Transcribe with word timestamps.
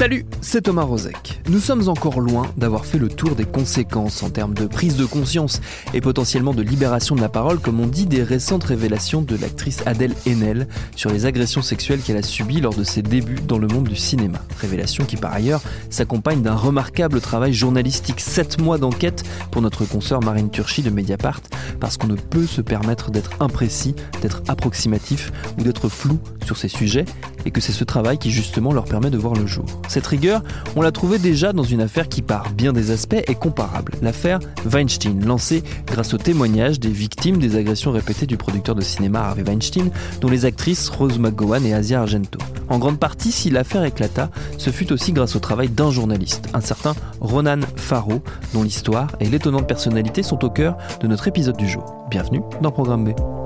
Salut, 0.00 0.24
c'est 0.40 0.62
Thomas 0.62 0.84
Rozek. 0.84 1.42
Nous 1.50 1.60
sommes 1.60 1.90
encore 1.90 2.20
loin 2.20 2.46
d'avoir 2.56 2.86
fait 2.86 2.96
le 2.96 3.10
tour 3.10 3.34
des 3.34 3.44
conséquences 3.44 4.22
en 4.22 4.30
termes 4.30 4.54
de 4.54 4.66
prise 4.66 4.96
de 4.96 5.04
conscience 5.04 5.60
et 5.92 6.00
potentiellement 6.00 6.54
de 6.54 6.62
libération 6.62 7.14
de 7.14 7.20
la 7.20 7.28
parole, 7.28 7.58
comme 7.58 7.80
on 7.80 7.86
dit 7.86 8.06
des 8.06 8.22
récentes 8.22 8.64
révélations 8.64 9.20
de 9.20 9.36
l'actrice 9.36 9.82
Adèle 9.84 10.14
Haenel 10.26 10.68
sur 10.96 11.10
les 11.10 11.26
agressions 11.26 11.60
sexuelles 11.60 12.00
qu'elle 12.00 12.16
a 12.16 12.22
subies 12.22 12.62
lors 12.62 12.72
de 12.72 12.82
ses 12.82 13.02
débuts 13.02 13.40
dans 13.46 13.58
le 13.58 13.66
monde 13.66 13.88
du 13.88 13.96
cinéma. 13.96 14.38
Révélations 14.58 15.04
qui 15.04 15.18
par 15.18 15.34
ailleurs 15.34 15.60
s'accompagnent 15.90 16.40
d'un 16.40 16.56
remarquable 16.56 17.20
travail 17.20 17.52
journalistique, 17.52 18.20
7 18.20 18.58
mois 18.58 18.78
d'enquête 18.78 19.22
pour 19.50 19.60
notre 19.60 19.84
consoeur 19.84 20.22
Marine 20.22 20.48
Turchi 20.48 20.80
de 20.80 20.88
Mediapart, 20.88 21.42
parce 21.78 21.98
qu'on 21.98 22.06
ne 22.06 22.16
peut 22.16 22.46
se 22.46 22.62
permettre 22.62 23.10
d'être 23.10 23.32
imprécis, 23.40 23.94
d'être 24.22 24.40
approximatif 24.48 25.30
ou 25.58 25.62
d'être 25.62 25.90
flou 25.90 26.18
sur 26.46 26.56
ces 26.56 26.68
sujets, 26.68 27.04
et 27.44 27.50
que 27.50 27.60
c'est 27.60 27.72
ce 27.72 27.84
travail 27.84 28.18
qui 28.18 28.30
justement 28.30 28.72
leur 28.72 28.84
permet 28.84 29.10
de 29.10 29.18
voir 29.18 29.34
le 29.34 29.46
jour. 29.46 29.64
Cette 29.88 30.06
rigueur, 30.06 30.42
on 30.76 30.82
l'a 30.82 30.92
trouvée 30.92 31.18
déjà 31.18 31.52
dans 31.52 31.62
une 31.62 31.80
affaire 31.80 32.08
qui 32.08 32.22
par 32.22 32.50
bien 32.50 32.72
des 32.72 32.90
aspects 32.90 33.14
est 33.14 33.38
comparable, 33.38 33.92
l'affaire 34.02 34.38
Weinstein, 34.64 35.24
lancée 35.24 35.62
grâce 35.86 36.14
au 36.14 36.18
témoignage 36.18 36.80
des 36.80 36.90
victimes 36.90 37.38
des 37.38 37.56
agressions 37.56 37.92
répétées 37.92 38.26
du 38.26 38.36
producteur 38.36 38.74
de 38.74 38.80
cinéma 38.80 39.20
Harvey 39.20 39.42
Weinstein, 39.42 39.90
dont 40.20 40.28
les 40.28 40.44
actrices 40.44 40.88
Rose 40.88 41.18
McGowan 41.18 41.64
et 41.64 41.74
Asia 41.74 42.00
Argento. 42.00 42.38
En 42.68 42.78
grande 42.78 42.98
partie, 42.98 43.32
si 43.32 43.50
l'affaire 43.50 43.84
éclata, 43.84 44.30
ce 44.58 44.70
fut 44.70 44.92
aussi 44.92 45.12
grâce 45.12 45.36
au 45.36 45.40
travail 45.40 45.68
d'un 45.68 45.90
journaliste, 45.90 46.48
un 46.54 46.60
certain 46.60 46.94
Ronan 47.20 47.60
Farrow, 47.76 48.22
dont 48.54 48.62
l'histoire 48.62 49.08
et 49.20 49.28
l'étonnante 49.28 49.66
personnalité 49.66 50.22
sont 50.22 50.44
au 50.44 50.50
cœur 50.50 50.76
de 51.00 51.06
notre 51.06 51.28
épisode 51.28 51.56
du 51.56 51.68
jour. 51.68 52.06
Bienvenue 52.10 52.40
dans 52.62 52.70
Programme 52.70 53.04
B. 53.04 53.39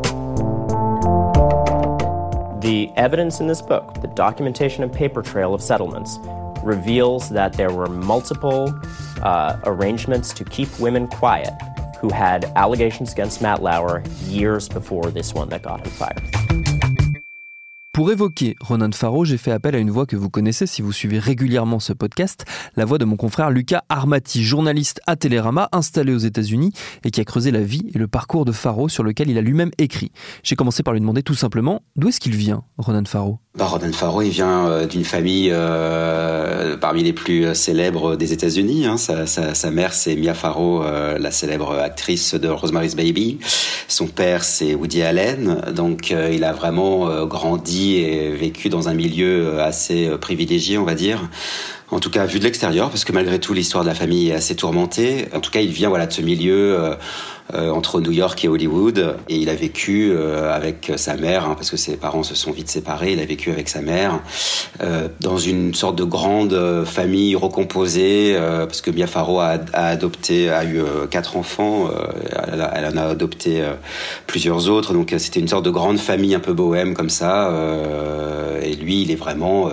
The 2.64 2.90
evidence 2.96 3.40
in 3.40 3.46
this 3.46 3.60
book, 3.60 4.00
the 4.00 4.08
documentation 4.08 4.82
and 4.82 4.90
paper 4.90 5.20
trail 5.20 5.52
of 5.52 5.60
settlements, 5.60 6.18
reveals 6.62 7.28
that 7.28 7.52
there 7.52 7.70
were 7.70 7.88
multiple 7.90 8.74
uh, 9.20 9.58
arrangements 9.64 10.32
to 10.32 10.46
keep 10.46 10.80
women 10.80 11.06
quiet 11.06 11.52
who 12.00 12.08
had 12.08 12.46
allegations 12.56 13.12
against 13.12 13.42
Matt 13.42 13.62
Lauer 13.62 14.02
years 14.22 14.66
before 14.66 15.10
this 15.10 15.34
one 15.34 15.50
that 15.50 15.60
got 15.60 15.86
him 15.86 15.92
fired. 15.92 16.33
Pour 17.94 18.10
évoquer 18.10 18.56
Ronan 18.60 18.90
Farrow, 18.90 19.24
j'ai 19.24 19.36
fait 19.36 19.52
appel 19.52 19.76
à 19.76 19.78
une 19.78 19.92
voix 19.92 20.04
que 20.04 20.16
vous 20.16 20.28
connaissez 20.28 20.66
si 20.66 20.82
vous 20.82 20.90
suivez 20.90 21.20
régulièrement 21.20 21.78
ce 21.78 21.92
podcast, 21.92 22.44
la 22.74 22.84
voix 22.84 22.98
de 22.98 23.04
mon 23.04 23.14
confrère 23.14 23.52
Lucas 23.52 23.84
Armati, 23.88 24.42
journaliste 24.42 25.00
à 25.06 25.14
Télérama, 25.14 25.68
installé 25.70 26.12
aux 26.12 26.18
États-Unis 26.18 26.72
et 27.04 27.12
qui 27.12 27.20
a 27.20 27.24
creusé 27.24 27.52
la 27.52 27.62
vie 27.62 27.88
et 27.94 27.98
le 27.98 28.08
parcours 28.08 28.46
de 28.46 28.50
Farrow 28.50 28.88
sur 28.88 29.04
lequel 29.04 29.30
il 29.30 29.38
a 29.38 29.42
lui-même 29.42 29.70
écrit. 29.78 30.10
J'ai 30.42 30.56
commencé 30.56 30.82
par 30.82 30.92
lui 30.92 31.00
demander 31.00 31.22
tout 31.22 31.36
simplement 31.36 31.82
d'où 31.94 32.08
est-ce 32.08 32.18
qu'il 32.18 32.34
vient, 32.34 32.64
Ronan 32.78 33.04
Farrow? 33.04 33.38
Ronan 33.56 33.92
Farrow, 33.92 34.22
il 34.22 34.30
vient 34.30 34.66
euh, 34.66 34.86
d'une 34.86 35.04
famille 35.04 35.50
euh, 35.52 36.76
parmi 36.76 37.04
les 37.04 37.12
plus 37.12 37.46
euh, 37.46 37.54
célèbres 37.54 38.16
des 38.16 38.32
États-Unis. 38.32 38.84
Hein. 38.84 38.96
Sa, 38.96 39.26
sa, 39.26 39.54
sa, 39.54 39.70
mère, 39.70 39.94
c'est 39.94 40.16
Mia 40.16 40.34
Farrow, 40.34 40.82
euh, 40.82 41.18
la 41.18 41.30
célèbre 41.30 41.78
actrice 41.78 42.34
de 42.34 42.48
Rosemary's 42.48 42.96
Baby. 42.96 43.38
Son 43.86 44.08
père, 44.08 44.42
c'est 44.42 44.74
Woody 44.74 45.02
Allen. 45.02 45.62
Donc, 45.72 46.10
euh, 46.10 46.32
il 46.32 46.42
a 46.42 46.52
vraiment 46.52 47.26
grandi 47.26 47.96
et 47.96 48.30
vécu 48.30 48.70
dans 48.70 48.88
un 48.88 48.94
milieu 48.94 49.60
assez 49.60 50.10
privilégié, 50.20 50.76
on 50.76 50.84
va 50.84 50.94
dire. 50.94 51.28
En 51.90 52.00
tout 52.00 52.10
cas, 52.10 52.24
vu 52.26 52.40
de 52.40 52.44
l'extérieur, 52.44 52.90
parce 52.90 53.04
que 53.04 53.12
malgré 53.12 53.38
tout, 53.38 53.52
l'histoire 53.52 53.84
de 53.84 53.88
la 53.88 53.94
famille 53.94 54.30
est 54.30 54.34
assez 54.34 54.56
tourmentée. 54.56 55.28
En 55.32 55.40
tout 55.40 55.50
cas, 55.50 55.60
il 55.60 55.70
vient 55.70 55.90
voilà 55.90 56.06
de 56.06 56.12
ce 56.12 56.22
milieu 56.22 56.76
euh, 56.76 56.94
entre 57.52 58.00
New 58.00 58.10
York 58.10 58.42
et 58.44 58.48
Hollywood. 58.48 59.16
Et 59.28 59.36
il 59.36 59.48
a 59.50 59.54
vécu 59.54 60.10
euh, 60.12 60.54
avec 60.54 60.92
sa 60.96 61.16
mère, 61.16 61.44
hein, 61.44 61.54
parce 61.54 61.70
que 61.70 61.76
ses 61.76 61.96
parents 61.96 62.22
se 62.22 62.34
sont 62.34 62.52
vite 62.52 62.68
séparés. 62.68 63.12
Il 63.12 63.20
a 63.20 63.26
vécu 63.26 63.50
avec 63.50 63.68
sa 63.68 63.82
mère 63.82 64.20
euh, 64.82 65.08
dans 65.20 65.36
une 65.36 65.74
sorte 65.74 65.96
de 65.96 66.04
grande 66.04 66.84
famille 66.86 67.36
recomposée, 67.36 68.36
parce 68.40 68.80
que 68.80 68.90
Mia 68.90 69.06
Farrow 69.06 69.40
a, 69.40 69.58
a, 69.72 69.86
adopté, 69.88 70.50
a 70.50 70.64
eu 70.64 70.82
quatre 71.10 71.36
enfants. 71.36 71.90
Elle, 72.50 72.66
elle, 72.74 72.86
en 72.86 72.96
a 72.96 73.02
adopté 73.10 73.62
plusieurs 74.26 74.68
autres. 74.68 74.92
Donc 74.92 75.14
c'était 75.18 75.40
une 75.40 75.48
sorte 75.48 75.64
de 75.64 75.70
grande 75.70 75.98
famille 75.98 76.34
un 76.34 76.40
peu 76.40 76.52
bohème 76.52 76.94
comme 76.94 77.10
ça. 77.10 77.52
et 78.62 78.74
lui, 78.74 79.02
il 79.02 79.10
est 79.10 79.16
vraiment 79.16 79.70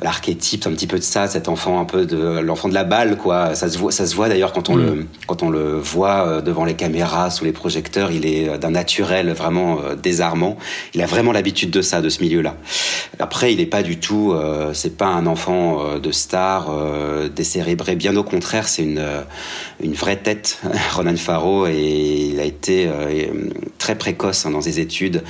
l'archétype 0.00 0.66
un 0.66 0.72
petit 0.72 0.86
peu 0.86 0.98
de 0.98 1.02
ça, 1.02 1.26
cet 1.26 1.48
enfant 1.48 1.80
un 1.80 1.84
peu 1.84 2.06
de 2.06 2.38
l'enfant 2.38 2.68
de 2.68 2.74
la 2.74 2.84
balle, 2.84 3.16
quoi. 3.16 3.54
Ça 3.54 3.68
se 3.68 3.78
voit, 3.78 3.92
ça 3.92 4.06
se 4.06 4.14
voit 4.14 4.28
d'ailleurs 4.28 4.52
quand 4.52 4.68
on 4.68 4.76
mm. 4.76 4.84
le 4.84 5.06
quand 5.26 5.42
on 5.42 5.50
le 5.50 5.78
voit 5.78 6.40
devant 6.42 6.64
les 6.64 6.74
caméras 6.74 7.07
sous 7.30 7.44
les 7.44 7.52
projecteurs, 7.52 8.10
il 8.10 8.26
est 8.26 8.48
euh, 8.48 8.58
d'un 8.58 8.70
naturel 8.70 9.32
vraiment 9.32 9.80
euh, 9.82 9.94
désarmant. 9.94 10.56
Il 10.94 11.02
a 11.02 11.06
vraiment 11.06 11.32
l'habitude 11.32 11.70
de 11.70 11.82
ça, 11.82 12.00
de 12.00 12.08
ce 12.08 12.20
milieu-là. 12.22 12.56
Après, 13.18 13.52
il 13.52 13.58
n'est 13.58 13.66
pas 13.66 13.82
du 13.82 13.98
tout, 13.98 14.32
euh, 14.32 14.72
c'est 14.74 14.96
pas 14.96 15.06
un 15.06 15.26
enfant 15.26 15.98
de 15.98 16.12
star 16.12 16.68
euh, 16.70 17.28
décérébré. 17.28 17.96
Bien 17.96 18.16
au 18.16 18.22
contraire, 18.22 18.68
c'est 18.68 18.82
une 18.82 19.04
une 19.82 19.94
vraie 19.94 20.16
tête, 20.16 20.60
Ronan 20.94 21.16
Farrow, 21.16 21.66
et 21.66 22.30
il 22.32 22.40
a 22.40 22.44
été 22.44 22.88
très 23.78 23.96
précoce 23.96 24.44
hein, 24.44 24.50
dans 24.50 24.60
ses 24.60 24.80
études. 24.80 25.22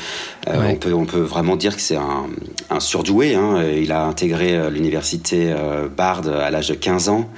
Ouais. 0.46 0.54
On 0.70 0.76
peut 0.76 0.94
on 0.94 1.04
peut 1.04 1.20
vraiment 1.20 1.56
dire 1.56 1.76
que 1.76 1.82
c'est 1.82 1.96
un, 1.96 2.26
un 2.70 2.80
surdoué. 2.80 3.34
Hein. 3.34 3.62
Il 3.76 3.92
a 3.92 4.04
intégré 4.04 4.70
l'université 4.70 5.54
Bard 5.96 6.22
à 6.28 6.50
l'âge 6.50 6.68
de 6.68 6.74
15 6.74 7.08
ans 7.10 7.28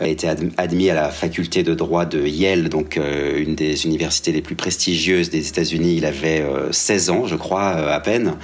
a 0.00 0.08
été 0.08 0.28
admis 0.56 0.90
à 0.90 0.94
la 0.94 1.10
faculté 1.10 1.62
de 1.62 1.74
droit 1.74 2.04
de 2.04 2.26
Yale, 2.26 2.68
donc 2.68 2.96
euh, 2.96 3.38
une 3.38 3.54
des 3.54 3.84
universités 3.84 4.32
les 4.32 4.42
plus 4.42 4.54
prestigieuses 4.54 5.30
des 5.30 5.48
États-Unis. 5.48 5.96
Il 5.96 6.06
avait 6.06 6.40
euh, 6.40 6.72
16 6.72 7.10
ans, 7.10 7.26
je 7.26 7.36
crois, 7.36 7.74
euh, 7.76 7.94
à 7.94 8.00
peine. 8.00 8.36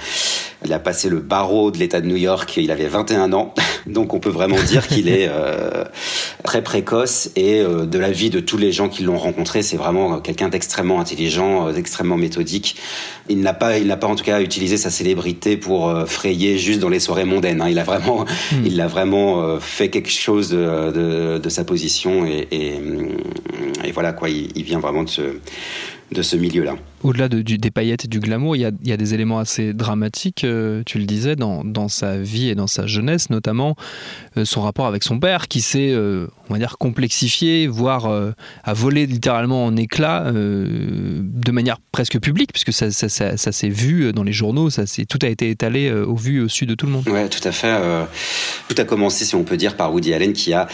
Il 0.65 0.73
a 0.73 0.79
passé 0.79 1.09
le 1.09 1.19
barreau 1.19 1.71
de 1.71 1.77
l'État 1.77 2.01
de 2.01 2.07
New 2.07 2.17
York, 2.17 2.57
il 2.57 2.71
avait 2.71 2.87
21 2.87 3.33
ans. 3.33 3.53
Donc 3.87 4.13
on 4.13 4.19
peut 4.19 4.29
vraiment 4.29 4.61
dire 4.67 4.87
qu'il 4.87 5.09
est 5.09 5.27
euh, 5.29 5.83
très 6.43 6.61
précoce 6.63 7.31
et 7.35 7.59
euh, 7.59 7.85
de 7.85 7.99
la 7.99 8.11
vie 8.11 8.29
de 8.29 8.39
tous 8.39 8.57
les 8.57 8.71
gens 8.71 8.89
qui 8.89 9.03
l'ont 9.03 9.17
rencontré, 9.17 9.61
c'est 9.61 9.77
vraiment 9.77 10.19
quelqu'un 10.19 10.49
d'extrêmement 10.49 10.99
intelligent, 10.99 11.71
d'extrêmement 11.71 12.17
méthodique. 12.17 12.75
Il 13.29 13.41
n'a 13.41 13.53
pas, 13.53 13.77
il 13.77 13.87
n'a 13.87 13.97
pas 13.97 14.07
en 14.07 14.15
tout 14.15 14.23
cas 14.23 14.41
utilisé 14.41 14.77
sa 14.77 14.89
célébrité 14.89 15.57
pour 15.57 15.93
frayer 16.07 16.57
juste 16.57 16.79
dans 16.79 16.89
les 16.89 16.99
soirées 16.99 17.25
mondaines. 17.25 17.61
Hein. 17.61 17.69
Il 17.69 17.79
a 17.79 17.83
vraiment, 17.83 18.25
mmh. 18.25 18.55
il 18.65 18.81
a 18.81 18.87
vraiment 18.87 19.59
fait 19.59 19.89
quelque 19.89 20.09
chose 20.09 20.49
de, 20.49 20.91
de, 20.91 21.37
de 21.37 21.49
sa 21.49 21.63
position 21.63 22.25
et, 22.25 22.47
et, 22.51 22.79
et, 23.83 23.91
voilà 23.91 24.13
quoi. 24.13 24.29
Il, 24.29 24.49
il 24.55 24.63
vient 24.63 24.79
vraiment 24.79 25.03
de 25.03 25.09
ce 25.09 25.21
de 26.11 26.21
ce 26.21 26.35
milieu-là. 26.35 26.75
Au-delà 27.03 27.29
des 27.29 27.71
paillettes 27.71 28.05
et 28.05 28.07
du 28.07 28.19
glamour, 28.19 28.55
il 28.55 28.59
y 28.59 28.65
a, 28.65 28.97
des 28.97 29.13
éléments 29.13 29.39
assez 29.39 29.73
dramatiques, 29.73 30.43
euh, 30.43 30.83
tu 30.85 30.97
le 30.97 31.05
disais, 31.05 31.35
dans, 31.35 31.87
sa 31.87 32.17
vie 32.17 32.49
et 32.49 32.55
dans 32.55 32.67
sa 32.67 32.87
jeunesse, 32.87 33.29
notamment 33.29 33.75
son 34.45 34.61
rapport 34.61 34.87
avec 34.87 35.03
son 35.03 35.19
père, 35.19 35.47
qui 35.47 35.61
s'est, 35.61 35.91
euh, 35.91 36.27
on 36.49 36.53
va 36.53 36.59
dire, 36.59 36.77
complexifié, 36.77 37.67
voire 37.67 38.05
euh, 38.05 38.31
a 38.63 38.73
volé 38.73 39.05
littéralement 39.05 39.65
en 39.65 39.75
éclats 39.75 40.25
euh, 40.27 41.19
de 41.21 41.51
manière 41.51 41.77
presque 41.91 42.19
publique, 42.19 42.51
puisque 42.51 42.73
ça, 42.73 42.91
ça, 42.91 43.37
ça, 43.37 43.51
s'est 43.51 43.69
vu 43.69 44.13
dans 44.13 44.23
les 44.23 44.33
journaux, 44.33 44.69
ça 44.69 44.83
tout 45.07 45.19
a 45.21 45.27
été 45.27 45.49
étalé 45.49 45.91
au 45.91 46.15
vu 46.15 46.41
au 46.41 46.47
su 46.47 46.65
de 46.65 46.75
tout 46.75 46.85
le 46.85 46.91
monde. 46.91 47.03
Oui, 47.07 47.29
tout 47.29 47.45
à 47.47 47.51
fait. 47.51 47.79
tout 48.67 48.75
a 48.79 48.83
commencé, 48.83 49.25
si 49.25 49.35
on 49.35 49.43
peut 49.43 49.57
dire, 49.57 49.75
par 49.75 49.93
Woody 49.93 50.13
Allen, 50.13 50.33
qui 50.33 50.53
a 50.53 50.67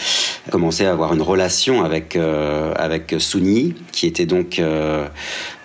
commencé 0.50 0.84
à 0.84 0.92
avoir 0.92 1.14
une 1.14 1.22
relation 1.22 1.84
avec, 1.84 2.16
avec 2.16 3.14
Souni, 3.18 3.74
qui 3.92 4.06
était 4.06 4.26
donc 4.26 4.60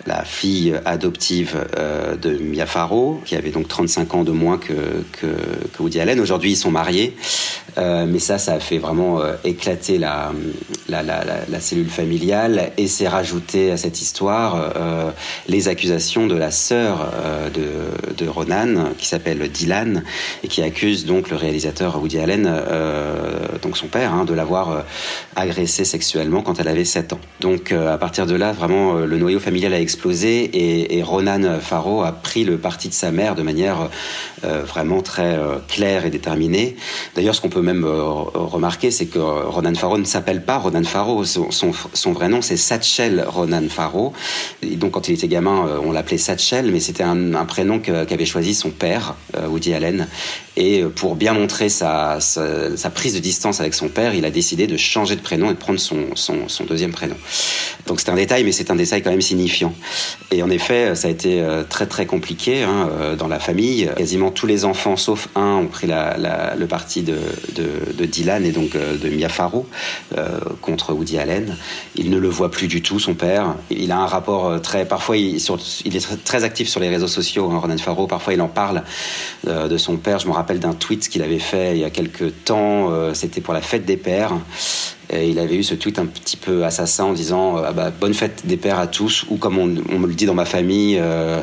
la 0.06 0.24
fille 0.24 0.74
adoptive 0.84 1.64
euh, 1.78 2.16
de 2.16 2.36
Mia 2.38 2.66
Farrow, 2.66 3.20
qui 3.24 3.36
avait 3.36 3.50
donc 3.50 3.68
35 3.68 4.14
ans 4.14 4.24
de 4.24 4.32
moins 4.32 4.58
que, 4.58 4.74
Woody 5.78 6.00
Allen. 6.00 6.20
Aujourd'hui, 6.20 6.52
ils 6.52 6.56
sont 6.56 6.70
mariés, 6.70 7.16
euh, 7.78 8.06
mais 8.06 8.18
ça, 8.18 8.38
ça 8.38 8.54
a 8.54 8.60
fait 8.60 8.78
vraiment 8.78 9.20
euh, 9.20 9.34
éclater 9.44 9.98
la, 9.98 10.32
cellule 11.60 11.88
familiale 11.88 12.72
et 12.76 12.88
s'est 12.88 13.08
rajouté 13.08 13.70
à 13.70 13.76
cette 13.76 14.00
histoire 14.00 14.72
les 15.48 15.68
accusations 15.68 16.26
de 16.26 16.34
la 16.34 16.50
sœur 16.50 17.10
de, 17.54 18.28
Ronan, 18.28 18.90
qui 18.98 19.06
s'appelle 19.06 19.48
Dylan, 19.50 20.02
et 20.42 20.48
qui 20.48 20.62
accuse 20.62 21.04
donc 21.06 21.30
le 21.30 21.36
réalisateur 21.36 22.00
Woody 22.00 22.18
Allen, 22.18 22.50
donc 23.62 23.76
son 23.76 23.86
père, 23.86 24.12
hein, 24.12 24.24
de 24.24 24.34
l'avoir 24.34 24.84
agressé 25.36 25.84
sexuellement 25.84 26.42
quand 26.42 26.58
elle 26.58 26.68
avait 26.68 26.84
7 26.84 27.12
ans. 27.12 27.20
Donc 27.40 27.72
à 27.72 27.98
partir 27.98 28.26
de 28.26 28.34
là, 28.34 28.52
vraiment, 28.52 28.94
le 28.94 29.18
noyau 29.18 29.38
familial 29.38 29.74
a 29.74 29.80
explosé 29.80 29.91
et, 30.34 31.02
Ronan 31.02 31.60
Farrow 31.60 32.02
a 32.02 32.12
pris 32.12 32.44
le 32.44 32.58
parti 32.58 32.88
de 32.88 32.94
sa 32.94 33.10
mère 33.10 33.34
de 33.34 33.42
manière 33.42 33.88
euh, 34.44 34.62
vraiment 34.62 35.02
très 35.02 35.36
euh, 35.36 35.58
claire 35.68 36.04
et 36.04 36.10
déterminée. 36.10 36.76
D'ailleurs, 37.14 37.34
ce 37.34 37.40
qu'on 37.40 37.48
peut 37.48 37.62
même 37.62 37.84
euh, 37.84 38.02
remarquer, 38.02 38.90
c'est 38.90 39.06
que 39.06 39.18
Ronan 39.18 39.74
Farrow 39.74 39.98
ne 39.98 40.04
s'appelle 40.04 40.44
pas 40.44 40.58
Ronan 40.58 40.84
Farrow. 40.84 41.24
Son, 41.24 42.12
vrai 42.12 42.28
nom, 42.28 42.42
c'est 42.42 42.56
Satchel 42.56 43.24
Ronan 43.26 43.68
Farrow. 43.68 44.12
Donc, 44.62 44.92
quand 44.92 45.08
il 45.08 45.14
était 45.14 45.28
gamin, 45.28 45.80
on 45.84 45.92
l'appelait 45.92 46.18
Satchel, 46.18 46.70
mais 46.72 46.80
c'était 46.80 47.04
un, 47.04 47.44
prénom 47.44 47.78
qu'avait 47.78 48.24
choisi 48.24 48.54
son 48.54 48.70
père, 48.70 49.14
Woody 49.48 49.74
Allen. 49.74 50.06
Et 50.56 50.82
pour 50.84 51.16
bien 51.16 51.32
montrer 51.32 51.68
sa, 51.68 52.20
sa, 52.20 52.76
sa, 52.76 52.90
prise 52.90 53.14
de 53.14 53.20
distance 53.20 53.60
avec 53.60 53.74
son 53.74 53.88
père, 53.88 54.14
il 54.14 54.24
a 54.24 54.30
décidé 54.30 54.66
de 54.66 54.76
changer 54.76 55.16
de 55.16 55.22
prénom 55.22 55.50
et 55.50 55.54
de 55.54 55.58
prendre 55.58 55.80
son, 55.80 56.14
son, 56.14 56.48
son 56.48 56.64
deuxième 56.64 56.92
prénom. 56.92 57.16
Donc 57.86 58.00
c'est 58.00 58.10
un 58.10 58.14
détail, 58.14 58.44
mais 58.44 58.52
c'est 58.52 58.70
un 58.70 58.76
détail 58.76 59.02
quand 59.02 59.10
même 59.10 59.22
signifiant. 59.22 59.74
Et 60.30 60.42
en 60.42 60.50
effet, 60.50 60.94
ça 60.94 61.08
a 61.08 61.10
été 61.10 61.40
euh, 61.40 61.64
très 61.68 61.86
très 61.86 62.06
compliqué 62.06 62.62
hein, 62.62 62.88
euh, 62.92 63.16
dans 63.16 63.28
la 63.28 63.38
famille. 63.38 63.90
Quasiment 63.96 64.30
tous 64.30 64.46
les 64.46 64.64
enfants, 64.64 64.96
sauf 64.96 65.28
un, 65.34 65.56
ont 65.56 65.66
pris 65.66 65.86
la, 65.86 66.16
la, 66.16 66.54
le 66.54 66.66
parti 66.66 67.02
de, 67.02 67.18
de, 67.54 67.92
de, 67.92 68.04
Dylan 68.04 68.44
et 68.44 68.52
donc 68.52 68.74
euh, 68.74 68.96
de 68.96 69.08
Mia 69.08 69.28
Farrow 69.28 69.66
euh, 70.16 70.38
contre 70.60 70.92
Woody 70.92 71.18
Allen. 71.18 71.56
Il 71.96 72.10
ne 72.10 72.18
le 72.18 72.28
voit 72.28 72.50
plus 72.50 72.68
du 72.68 72.82
tout, 72.82 72.98
son 72.98 73.14
père. 73.14 73.54
Il 73.70 73.90
a 73.92 73.98
un 73.98 74.06
rapport 74.06 74.60
très... 74.60 74.84
Parfois, 74.84 75.16
il, 75.16 75.36
est 75.36 76.24
très 76.24 76.44
actif 76.44 76.68
sur 76.68 76.80
les 76.80 76.88
réseaux 76.88 77.08
sociaux, 77.08 77.50
hein, 77.50 77.58
Ronan 77.58 77.78
Farrow. 77.78 78.06
Parfois, 78.06 78.34
il 78.34 78.40
en 78.40 78.48
parle 78.48 78.82
de 79.46 79.76
son 79.76 79.96
père. 79.96 80.18
Je 80.18 80.26
me 80.26 80.32
rappelle 80.42 80.60
d'un 80.60 80.74
tweet 80.74 81.08
qu'il 81.08 81.22
avait 81.22 81.38
fait 81.38 81.76
il 81.76 81.80
y 81.80 81.84
a 81.84 81.90
quelques 81.90 82.44
temps. 82.44 82.90
C'était 83.14 83.40
pour 83.40 83.54
la 83.54 83.60
fête 83.60 83.84
des 83.84 83.96
pères. 83.96 84.32
Et 85.12 85.28
il 85.28 85.38
avait 85.38 85.56
eu 85.56 85.62
ce 85.62 85.74
tweet 85.74 85.98
un 85.98 86.06
petit 86.06 86.38
peu 86.38 86.64
assassin 86.64 87.04
en 87.04 87.12
disant 87.12 87.56
ah 87.56 87.72
bah, 87.72 87.90
bonne 87.90 88.14
fête 88.14 88.42
des 88.46 88.56
pères 88.56 88.78
à 88.78 88.86
tous 88.86 89.26
ou 89.28 89.36
comme 89.36 89.58
on, 89.58 89.66
me 89.66 90.06
le 90.06 90.14
dit 90.14 90.24
dans 90.24 90.34
ma 90.34 90.46
famille 90.46 90.98
euh, 90.98 91.42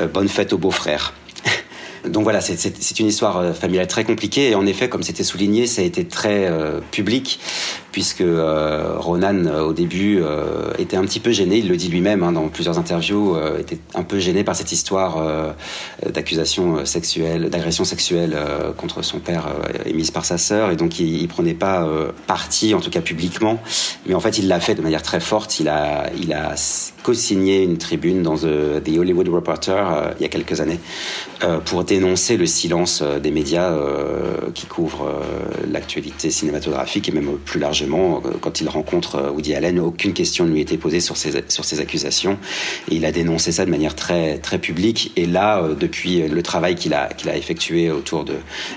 euh, 0.00 0.08
bonne 0.08 0.28
fête 0.28 0.52
aux 0.52 0.58
beaux-frères. 0.58 1.14
Donc 2.08 2.24
voilà, 2.24 2.40
c'est 2.40 3.00
une 3.00 3.06
histoire 3.06 3.38
euh, 3.38 3.52
familiale 3.52 3.86
très 3.86 4.04
compliquée 4.04 4.50
et 4.50 4.54
en 4.54 4.66
effet, 4.66 4.88
comme 4.88 5.02
c'était 5.02 5.24
souligné, 5.24 5.66
ça 5.66 5.82
a 5.82 5.84
été 5.84 6.04
très 6.04 6.46
euh, 6.46 6.80
public 6.90 7.38
puisque 7.94 8.22
euh, 8.22 8.96
Ronan 8.98 9.46
au 9.60 9.72
début 9.72 10.18
euh, 10.20 10.72
était 10.80 10.96
un 10.96 11.02
petit 11.02 11.20
peu 11.20 11.30
gêné, 11.30 11.58
il 11.58 11.68
le 11.68 11.76
dit 11.76 11.86
lui-même 11.86 12.24
hein, 12.24 12.32
dans 12.32 12.48
plusieurs 12.48 12.76
interviews, 12.76 13.36
euh, 13.36 13.60
était 13.60 13.78
un 13.94 14.02
peu 14.02 14.18
gêné 14.18 14.42
par 14.42 14.56
cette 14.56 14.72
histoire 14.72 15.44
d'accusation 16.04 16.84
sexuelle, 16.84 17.50
d'agression 17.50 17.84
sexuelle 17.84 18.36
contre 18.76 19.02
son 19.02 19.20
père 19.20 19.46
émise 19.86 20.10
par 20.10 20.24
sa 20.24 20.38
sœur 20.38 20.72
et 20.72 20.76
donc 20.76 20.98
il, 20.98 21.22
il 21.22 21.28
prenait 21.28 21.54
pas 21.54 21.88
parti, 22.26 22.74
en 22.74 22.80
tout 22.80 22.90
cas 22.90 23.00
publiquement, 23.00 23.60
mais 24.06 24.14
en 24.14 24.20
fait 24.20 24.38
il 24.38 24.48
l'a 24.48 24.58
fait 24.58 24.74
de 24.74 24.82
manière 24.82 25.02
très 25.02 25.20
forte. 25.20 25.60
Il 25.60 25.68
a, 25.68 26.10
il 26.20 26.32
a 26.32 26.56
co-signé 27.04 27.62
une 27.62 27.78
tribune 27.78 28.24
dans 28.24 28.36
The, 28.36 28.82
The 28.82 28.98
Hollywood 28.98 29.28
Reporter 29.28 30.14
il 30.18 30.22
y 30.22 30.26
a 30.26 30.28
quelques 30.28 30.60
années 30.60 30.80
pour 31.64 31.84
dénoncer 31.84 32.36
le 32.36 32.46
silence 32.46 33.04
des 33.22 33.30
médias 33.30 33.72
qui 34.52 34.66
couvrent 34.66 35.12
l'actualité 35.70 36.30
cinématographique 36.30 37.08
et 37.08 37.12
même 37.12 37.38
plus 37.44 37.60
largement 37.60 37.83
euh, 37.92 38.30
quand 38.40 38.60
il 38.60 38.68
rencontre 38.68 39.16
euh, 39.16 39.30
Woody 39.30 39.54
Allen, 39.54 39.78
aucune 39.78 40.12
question 40.12 40.44
ne 40.44 40.52
lui 40.52 40.60
était 40.60 40.76
posée 40.76 41.00
sur 41.00 41.16
ces 41.16 41.80
accusations. 41.80 42.38
Il 42.88 43.04
a 43.04 43.12
dénoncé 43.12 43.52
ça 43.52 43.64
de 43.64 43.70
manière 43.70 43.94
très, 43.94 44.38
très 44.38 44.58
publique. 44.58 45.12
Et 45.16 45.26
là, 45.26 45.62
euh, 45.62 45.74
depuis 45.74 46.26
le 46.28 46.42
travail 46.42 46.74
qu'il 46.74 46.94
a, 46.94 47.08
qu'il 47.08 47.28
a 47.28 47.36
effectué 47.36 47.90
autour 47.90 48.24
de 48.24 48.34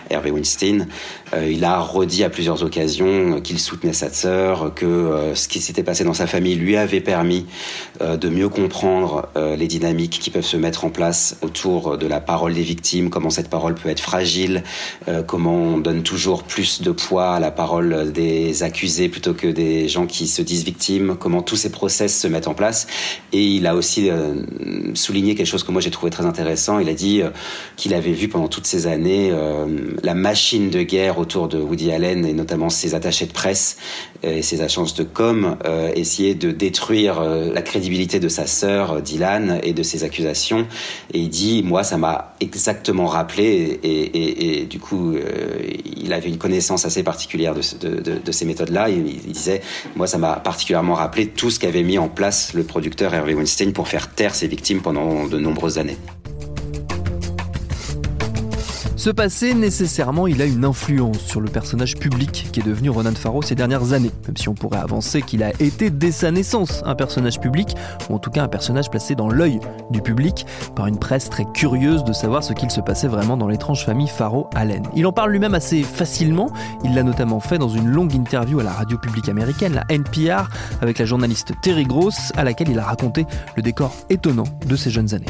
Hervé 0.09 0.31
Weinstein, 0.31 0.87
il 1.35 1.63
a 1.65 1.79
redit 1.79 2.23
à 2.23 2.29
plusieurs 2.29 2.63
occasions 2.63 3.41
qu'il 3.41 3.59
soutenait 3.59 3.93
sa 3.93 4.11
sœur, 4.11 4.73
que 4.73 5.33
ce 5.35 5.47
qui 5.47 5.59
s'était 5.59 5.83
passé 5.83 6.03
dans 6.03 6.13
sa 6.13 6.27
famille 6.27 6.55
lui 6.55 6.77
avait 6.77 7.01
permis 7.01 7.45
de 8.01 8.29
mieux 8.29 8.49
comprendre 8.49 9.27
les 9.35 9.67
dynamiques 9.67 10.19
qui 10.19 10.29
peuvent 10.29 10.45
se 10.45 10.57
mettre 10.57 10.85
en 10.85 10.89
place 10.89 11.37
autour 11.41 11.97
de 11.97 12.07
la 12.07 12.21
parole 12.21 12.53
des 12.53 12.61
victimes, 12.61 13.09
comment 13.09 13.29
cette 13.29 13.49
parole 13.49 13.75
peut 13.75 13.89
être 13.89 13.99
fragile, 13.99 14.63
comment 15.25 15.55
on 15.55 15.77
donne 15.77 16.03
toujours 16.03 16.43
plus 16.43 16.81
de 16.81 16.91
poids 16.91 17.33
à 17.33 17.39
la 17.39 17.51
parole 17.51 18.11
des 18.11 18.63
accusés 18.63 19.09
plutôt 19.09 19.33
que 19.33 19.47
des 19.47 19.87
gens 19.87 20.05
qui 20.05 20.27
se 20.27 20.41
disent 20.41 20.63
victimes, 20.63 21.15
comment 21.19 21.41
tous 21.41 21.55
ces 21.55 21.71
process 21.71 22.17
se 22.19 22.27
mettent 22.27 22.47
en 22.47 22.53
place. 22.53 22.87
Et 23.33 23.43
il 23.43 23.67
a 23.67 23.75
aussi 23.75 24.09
euh, 24.09 24.43
souligné 24.93 25.35
quelque 25.35 25.47
chose 25.47 25.63
que 25.63 25.71
moi 25.71 25.81
j'ai 25.81 25.91
trouvé 25.91 26.11
très 26.11 26.25
intéressant. 26.25 26.79
Il 26.79 26.89
a 26.89 26.93
dit 26.93 27.21
euh, 27.21 27.29
qu'il 27.75 27.93
avait 27.93 28.11
vu 28.11 28.27
pendant 28.27 28.47
toutes 28.47 28.67
ces 28.67 28.87
années 28.87 29.29
euh, 29.31 29.65
la 30.03 30.13
machine 30.13 30.69
de 30.69 30.81
guerre 30.81 31.16
autour 31.19 31.47
de 31.47 31.59
Woody 31.59 31.91
Allen 31.91 32.25
et 32.25 32.33
notamment 32.33 32.69
ses 32.69 32.95
attachés 32.95 33.25
de 33.25 33.33
presse 33.33 33.77
et 34.23 34.41
ses 34.41 34.61
agences 34.61 34.93
de 34.93 35.03
com 35.03 35.57
essayer 35.95 36.35
de 36.35 36.51
détruire 36.51 37.21
la 37.21 37.61
crédibilité 37.61 38.19
de 38.19 38.29
sa 38.29 38.47
sœur 38.47 39.01
Dylan 39.01 39.59
et 39.63 39.73
de 39.73 39.83
ses 39.83 40.03
accusations. 40.03 40.67
Et 41.13 41.19
il 41.19 41.29
dit, 41.29 41.63
moi 41.63 41.83
ça 41.83 41.97
m'a 41.97 42.35
exactement 42.39 43.05
rappelé 43.05 43.79
et, 43.83 44.65
du 44.65 44.79
coup 44.79 45.15
il 45.95 46.13
avait 46.13 46.29
une 46.29 46.37
connaissance 46.37 46.85
assez 46.85 47.03
particulière 47.03 47.53
de, 47.53 48.31
ces 48.31 48.45
méthodes-là 48.45 48.77
là, 48.77 48.89
il, 48.89 49.07
il 49.07 49.31
disait, 49.31 49.61
moi 49.95 50.07
ça 50.07 50.17
m'a 50.17 50.33
particulièrement 50.35 50.93
rappelé 50.95 51.27
tout 51.27 51.49
ce 51.49 51.59
qu'avait 51.59 51.83
mis 51.83 51.97
en 51.97 52.09
place 52.09 52.53
le 52.53 52.63
producteur 52.63 53.13
Hervé 53.13 53.33
Weinstein 53.33 53.73
pour 53.73 53.87
faire 53.87 54.13
taire 54.13 54.35
ses 54.35 54.47
victimes 54.47 54.81
pendant 54.81 55.27
de 55.27 55.37
nombreuses 55.37 55.77
années. 55.77 55.97
Ce 59.07 59.11
passé, 59.13 59.53
nécessairement, 59.53 60.27
il 60.27 60.41
a 60.41 60.45
une 60.45 60.65
influence 60.65 61.19
sur 61.19 61.39
le 61.39 61.49
personnage 61.49 61.95
public 61.95 62.49
qui 62.51 62.59
est 62.59 62.63
devenu 62.63 62.89
Ronan 62.89 63.15
Farrow 63.15 63.41
ces 63.41 63.55
dernières 63.55 63.93
années, 63.93 64.11
même 64.27 64.35
si 64.35 64.49
on 64.49 64.53
pourrait 64.53 64.79
avancer 64.79 65.21
qu'il 65.21 65.43
a 65.43 65.51
été 65.61 65.89
dès 65.89 66.11
sa 66.11 66.29
naissance 66.29 66.83
un 66.85 66.93
personnage 66.93 67.39
public, 67.39 67.69
ou 68.09 68.15
en 68.15 68.19
tout 68.19 68.31
cas 68.31 68.43
un 68.43 68.49
personnage 68.49 68.89
placé 68.89 69.15
dans 69.15 69.29
l'œil 69.29 69.61
du 69.91 70.01
public 70.01 70.45
par 70.75 70.87
une 70.87 70.99
presse 70.99 71.29
très 71.29 71.45
curieuse 71.53 72.03
de 72.03 72.11
savoir 72.11 72.43
ce 72.43 72.51
qu'il 72.51 72.69
se 72.69 72.81
passait 72.81 73.07
vraiment 73.07 73.37
dans 73.37 73.47
l'étrange 73.47 73.85
famille 73.85 74.09
Farrow-Allen. 74.09 74.83
Il 74.93 75.07
en 75.07 75.13
parle 75.13 75.31
lui-même 75.31 75.55
assez 75.55 75.83
facilement, 75.83 76.51
il 76.83 76.93
l'a 76.93 77.03
notamment 77.03 77.39
fait 77.39 77.57
dans 77.57 77.69
une 77.69 77.87
longue 77.87 78.13
interview 78.13 78.59
à 78.59 78.63
la 78.63 78.73
radio 78.73 78.97
publique 78.97 79.29
américaine, 79.29 79.73
la 79.73 79.85
NPR, 79.87 80.49
avec 80.81 80.99
la 80.99 81.05
journaliste 81.05 81.53
Terry 81.61 81.85
Gross, 81.85 82.33
à 82.35 82.43
laquelle 82.43 82.67
il 82.67 82.77
a 82.77 82.83
raconté 82.83 83.25
le 83.55 83.61
décor 83.61 83.95
étonnant 84.09 84.43
de 84.65 84.75
ses 84.75 84.91
jeunes 84.91 85.13
années. 85.13 85.27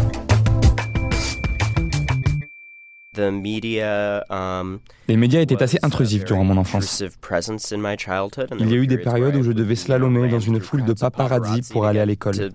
Um, 3.20 4.80
Les 5.08 5.18
médias 5.18 5.42
étaient 5.42 5.62
assez 5.62 5.80
intrusifs 5.82 6.26
durant 6.26 6.44
mon 6.44 6.58
enfance. 6.58 7.04
Il 8.60 8.70
y 8.70 8.74
a 8.74 8.78
eu 8.78 8.88
des 8.88 8.98
périodes 8.98 9.36
où 9.36 9.44
je 9.44 9.52
devais 9.52 9.76
slalomer 9.76 10.30
dans 10.30 10.40
une 10.40 10.60
foule 10.60 10.84
de 10.84 10.94
paparazzi 10.94 11.62
pour 11.72 11.86
aller 11.86 12.00
à 12.00 12.06
l'école. 12.06 12.52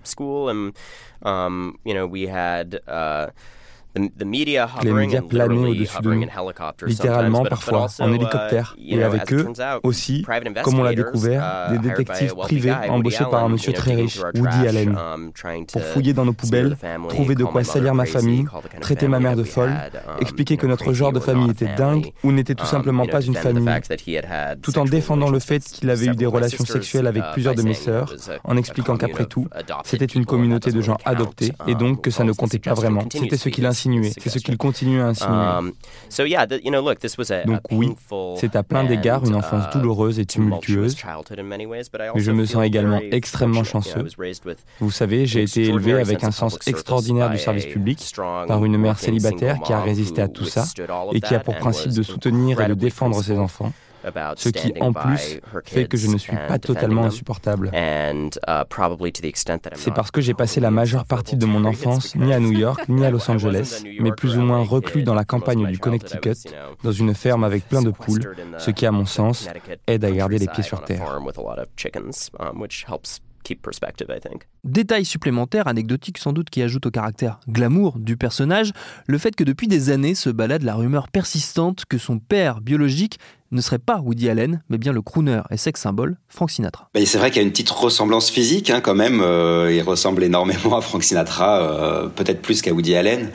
Les 3.95 4.91
médias 4.91 5.21
planaient 5.21 5.67
au-dessus 5.69 6.01
de 6.01 6.13
nous, 6.13 6.25
littéralement 6.87 7.43
parfois 7.43 7.87
en 7.99 8.11
hélicoptère, 8.11 8.75
et 8.83 9.03
avec 9.03 9.31
eux 9.31 9.47
aussi, 9.83 10.25
comme 10.63 10.79
on 10.79 10.83
l'a 10.83 10.95
découvert, 10.95 11.69
uh, 11.69 11.77
des 11.77 11.89
détectives 11.89 12.35
privés 12.35 12.73
embauchés 12.89 13.25
par 13.29 13.43
un 13.43 13.49
monsieur 13.49 13.73
très 13.73 13.93
riche, 13.93 14.19
Woody 14.35 14.67
Allen, 14.67 14.97
um, 14.97 15.31
pour 15.71 15.83
fouiller 15.83 16.13
dans 16.13 16.25
nos 16.25 16.33
poubelles, 16.33 16.75
trouver 17.09 17.35
de 17.35 17.43
quoi 17.43 17.63
salir 17.63 17.93
ma 17.93 18.05
famille, 18.05 18.45
traiter 18.81 19.07
ma 19.07 19.19
mère 19.19 19.35
de 19.35 19.43
folle, 19.43 19.69
um, 19.71 20.21
expliquer 20.21 20.57
que 20.57 20.65
notre 20.65 20.93
genre 20.93 21.13
de 21.13 21.19
famille 21.19 21.51
était 21.51 21.73
dingue 21.75 22.11
ou 22.23 22.31
n'était 22.31 22.55
tout 22.55 22.63
um, 22.63 22.69
simplement 22.69 23.05
pas 23.05 23.21
une 23.21 23.35
famille, 23.35 23.69
tout 24.61 24.77
en 24.79 24.85
défendant 24.85 25.29
le 25.29 25.39
fait 25.39 25.63
qu'il 25.63 25.89
avait 25.89 26.07
eu 26.07 26.15
des 26.15 26.25
relations 26.25 26.65
sexuelles 26.65 27.07
avec 27.07 27.23
uh, 27.23 27.33
plusieurs 27.33 27.55
de 27.55 27.61
mes 27.61 27.75
sœurs, 27.75 28.13
en 28.43 28.57
expliquant 28.57 28.97
qu'après 28.97 29.25
tout, 29.25 29.47
c'était 29.83 30.05
une 30.05 30.25
communauté 30.25 30.71
de 30.71 30.81
gens 30.81 30.97
adoptés 31.05 31.53
et 31.67 31.75
donc 31.75 32.01
que 32.01 32.09
ça 32.11 32.23
ne 32.23 32.31
comptait 32.31 32.59
pas 32.59 32.73
vraiment. 32.73 33.03
C'était 33.11 33.37
ce 33.37 33.49
qu'il 33.49 33.65
c'est 34.19 34.29
ce 34.29 34.39
qu'il 34.39 34.57
continue 34.57 35.01
à 35.01 35.07
insinuer. 35.07 35.33
Um, 35.33 35.73
Donc 37.45 37.61
oui, 37.71 37.95
c'est 38.37 38.55
à 38.55 38.63
plein 38.63 38.83
d'égards 38.83 39.25
une 39.25 39.35
enfance 39.35 39.65
uh, 39.73 39.77
douloureuse 39.77 40.19
et 40.19 40.25
tumultueuse, 40.25 40.95
mais 41.45 42.21
je 42.21 42.31
me 42.31 42.45
sens 42.45 42.63
également 42.63 42.99
extrêmement 43.11 43.63
chanceux. 43.63 44.05
Vous 44.79 44.91
savez, 44.91 45.25
j'ai 45.25 45.43
été 45.43 45.65
élevé 45.65 45.93
avec 45.93 46.23
un 46.23 46.31
sens 46.31 46.57
extraordinaire 46.67 47.29
du 47.29 47.37
service 47.37 47.65
public 47.65 48.11
par 48.47 48.65
une 48.65 48.77
mère 48.77 48.99
célibataire 48.99 49.59
qui 49.61 49.73
a 49.73 49.81
résisté 49.81 50.21
à 50.21 50.27
tout 50.27 50.45
ça 50.45 50.65
et 51.13 51.21
qui 51.21 51.35
a 51.35 51.39
pour 51.39 51.55
principe 51.57 51.93
de 51.93 52.03
soutenir 52.03 52.61
et 52.61 52.67
de 52.67 52.73
défendre 52.73 53.21
ses 53.23 53.37
enfants 53.37 53.71
ce 54.35 54.49
qui 54.49 54.73
en 54.81 54.93
plus 54.93 55.39
fait 55.65 55.85
que 55.85 55.97
je 55.97 56.07
ne 56.07 56.17
suis 56.17 56.35
pas 56.47 56.59
totalement 56.59 57.05
insupportable. 57.05 57.71
Uh, 57.73 58.29
C'est 59.75 59.93
parce 59.93 60.11
que 60.11 60.21
j'ai 60.21 60.33
passé 60.33 60.59
la 60.59 60.71
majeure 60.71 61.05
partie 61.05 61.35
de 61.35 61.45
mon 61.45 61.65
enfance 61.65 62.15
ni 62.15 62.33
à 62.33 62.39
New 62.39 62.51
York 62.51 62.85
ni 62.89 63.05
à 63.05 63.09
Los 63.09 63.29
Angeles, 63.29 63.83
mais 63.99 64.11
plus 64.11 64.37
ou 64.37 64.41
moins 64.41 64.63
reclus 64.63 65.03
dans 65.03 65.13
la 65.13 65.25
campagne 65.25 65.67
du 65.67 65.79
Connecticut, 65.79 66.47
dans 66.83 66.91
une 66.91 67.13
ferme 67.13 67.43
avec 67.43 67.67
plein 67.67 67.81
de 67.81 67.91
poules, 67.91 68.35
ce 68.57 68.71
qui, 68.71 68.85
à 68.85 68.91
mon 68.91 69.05
sens, 69.05 69.47
aide 69.87 70.05
à 70.05 70.11
garder 70.11 70.37
les 70.37 70.47
pieds 70.47 70.63
sur 70.63 70.83
terre. 70.83 71.19
Détail 74.63 75.05
supplémentaire, 75.05 75.67
anecdotique 75.67 76.17
sans 76.17 76.33
doute, 76.33 76.49
qui 76.49 76.61
ajoute 76.61 76.85
au 76.85 76.91
caractère 76.91 77.39
glamour 77.49 77.99
du 77.99 78.15
personnage, 78.17 78.71
le 79.07 79.17
fait 79.17 79.35
que 79.35 79.43
depuis 79.43 79.67
des 79.67 79.89
années 79.89 80.15
se 80.15 80.29
balade 80.29 80.63
la 80.63 80.75
rumeur 80.75 81.09
persistante 81.09 81.83
que 81.85 81.97
son 81.97 82.19
père 82.19 82.61
biologique 82.61 83.19
ne 83.53 83.61
serait 83.61 83.79
pas 83.79 83.99
Woody 83.99 84.29
Allen, 84.29 84.61
mais 84.69 84.77
bien 84.77 84.91
le 84.91 85.01
crooner 85.01 85.41
et 85.49 85.57
sex 85.57 85.79
symbole 85.79 86.17
Frank 86.27 86.49
Sinatra. 86.49 86.89
c'est 87.05 87.17
vrai 87.17 87.29
qu'il 87.29 87.41
y 87.41 87.43
a 87.43 87.45
une 87.45 87.51
petite 87.51 87.69
ressemblance 87.69 88.29
physique 88.29 88.69
hein, 88.69 88.81
quand 88.81 88.95
même. 88.95 89.21
Euh, 89.21 89.73
il 89.73 89.81
ressemble 89.81 90.23
énormément 90.23 90.77
à 90.77 90.81
Frank 90.81 91.03
Sinatra, 91.03 91.61
euh, 91.61 92.07
peut-être 92.07 92.41
plus 92.41 92.61
qu'à 92.61 92.73
Woody 92.73 92.95
Allen, 92.95 93.31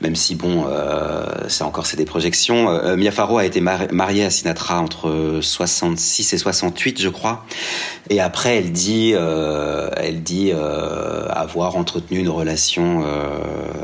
même 0.00 0.16
si 0.16 0.34
bon, 0.34 0.64
euh, 0.66 1.26
c'est 1.48 1.64
encore 1.64 1.86
c'est 1.86 1.96
des 1.96 2.04
projections. 2.04 2.96
Mia 2.96 3.10
Farrow 3.10 3.38
a 3.38 3.44
été 3.44 3.60
mariée 3.60 4.24
à 4.24 4.30
Sinatra 4.30 4.80
entre 4.80 5.38
66 5.42 6.32
et 6.32 6.38
68, 6.38 7.00
je 7.00 7.08
crois. 7.08 7.44
Et 8.10 8.20
après, 8.20 8.56
elle 8.56 8.72
dit, 8.72 9.12
elle 9.12 10.22
dit 10.22 10.52
avoir 10.52 11.76
entretenu 11.76 12.18
une 12.18 12.28
relation 12.28 13.04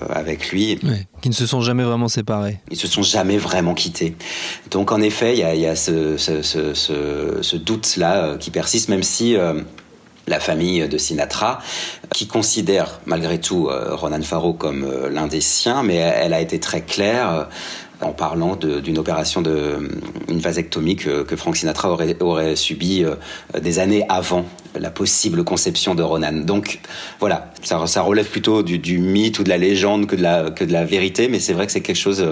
avec 0.08 0.50
lui. 0.50 0.78
Ouais, 0.82 1.06
qui 1.24 1.30
ne 1.30 1.34
se 1.34 1.46
sont 1.46 1.62
jamais 1.62 1.84
vraiment 1.84 2.08
séparés. 2.08 2.60
Ils 2.70 2.76
se 2.76 2.86
sont 2.86 3.00
jamais 3.02 3.38
vraiment 3.38 3.72
quittés. 3.72 4.14
Donc 4.70 4.92
en 4.92 5.00
effet, 5.00 5.32
il 5.32 5.38
y 5.58 5.66
a, 5.66 5.74
ce, 5.74 7.56
doute-là 7.56 8.36
qui 8.38 8.50
persiste, 8.50 8.90
même 8.90 9.02
si 9.02 9.34
la 10.26 10.38
famille 10.38 10.86
de 10.86 10.98
Sinatra, 10.98 11.60
qui 12.12 12.26
considère 12.26 13.00
malgré 13.06 13.40
tout 13.40 13.68
euh, 13.68 13.94
Ronan 13.94 14.22
Farrow 14.22 14.52
comme 14.52 14.84
euh, 14.84 15.08
l'un 15.10 15.26
des 15.26 15.40
siens, 15.40 15.82
mais 15.82 15.96
elle 15.96 16.32
a 16.32 16.40
été 16.40 16.60
très 16.60 16.82
claire 16.82 17.30
euh, 17.30 17.44
en 18.00 18.12
parlant 18.12 18.56
d'une 18.56 18.98
opération 18.98 19.40
de 19.40 19.88
une 20.28 20.40
vasectomie 20.40 20.96
que, 20.96 21.22
que 21.22 21.36
Frank 21.36 21.56
Sinatra 21.56 21.90
aurait, 21.90 22.20
aurait 22.20 22.56
subi 22.56 23.04
des 23.58 23.78
années 23.78 24.04
avant 24.10 24.44
la 24.78 24.90
possible 24.90 25.44
conception 25.44 25.94
de 25.94 26.02
Ronan. 26.02 26.32
Donc 26.32 26.80
voilà, 27.20 27.52
ça, 27.62 27.86
ça 27.86 28.02
relève 28.02 28.28
plutôt 28.28 28.62
du, 28.62 28.78
du, 28.78 28.98
mythe 28.98 29.38
ou 29.38 29.44
de 29.44 29.48
la 29.48 29.58
légende 29.58 30.06
que 30.06 30.16
de 30.16 30.22
la, 30.22 30.50
que 30.50 30.64
de 30.64 30.72
la 30.72 30.84
vérité, 30.84 31.28
mais 31.28 31.40
c'est 31.40 31.52
vrai 31.52 31.66
que 31.66 31.72
c'est 31.72 31.80
quelque 31.80 31.96
chose 31.96 32.26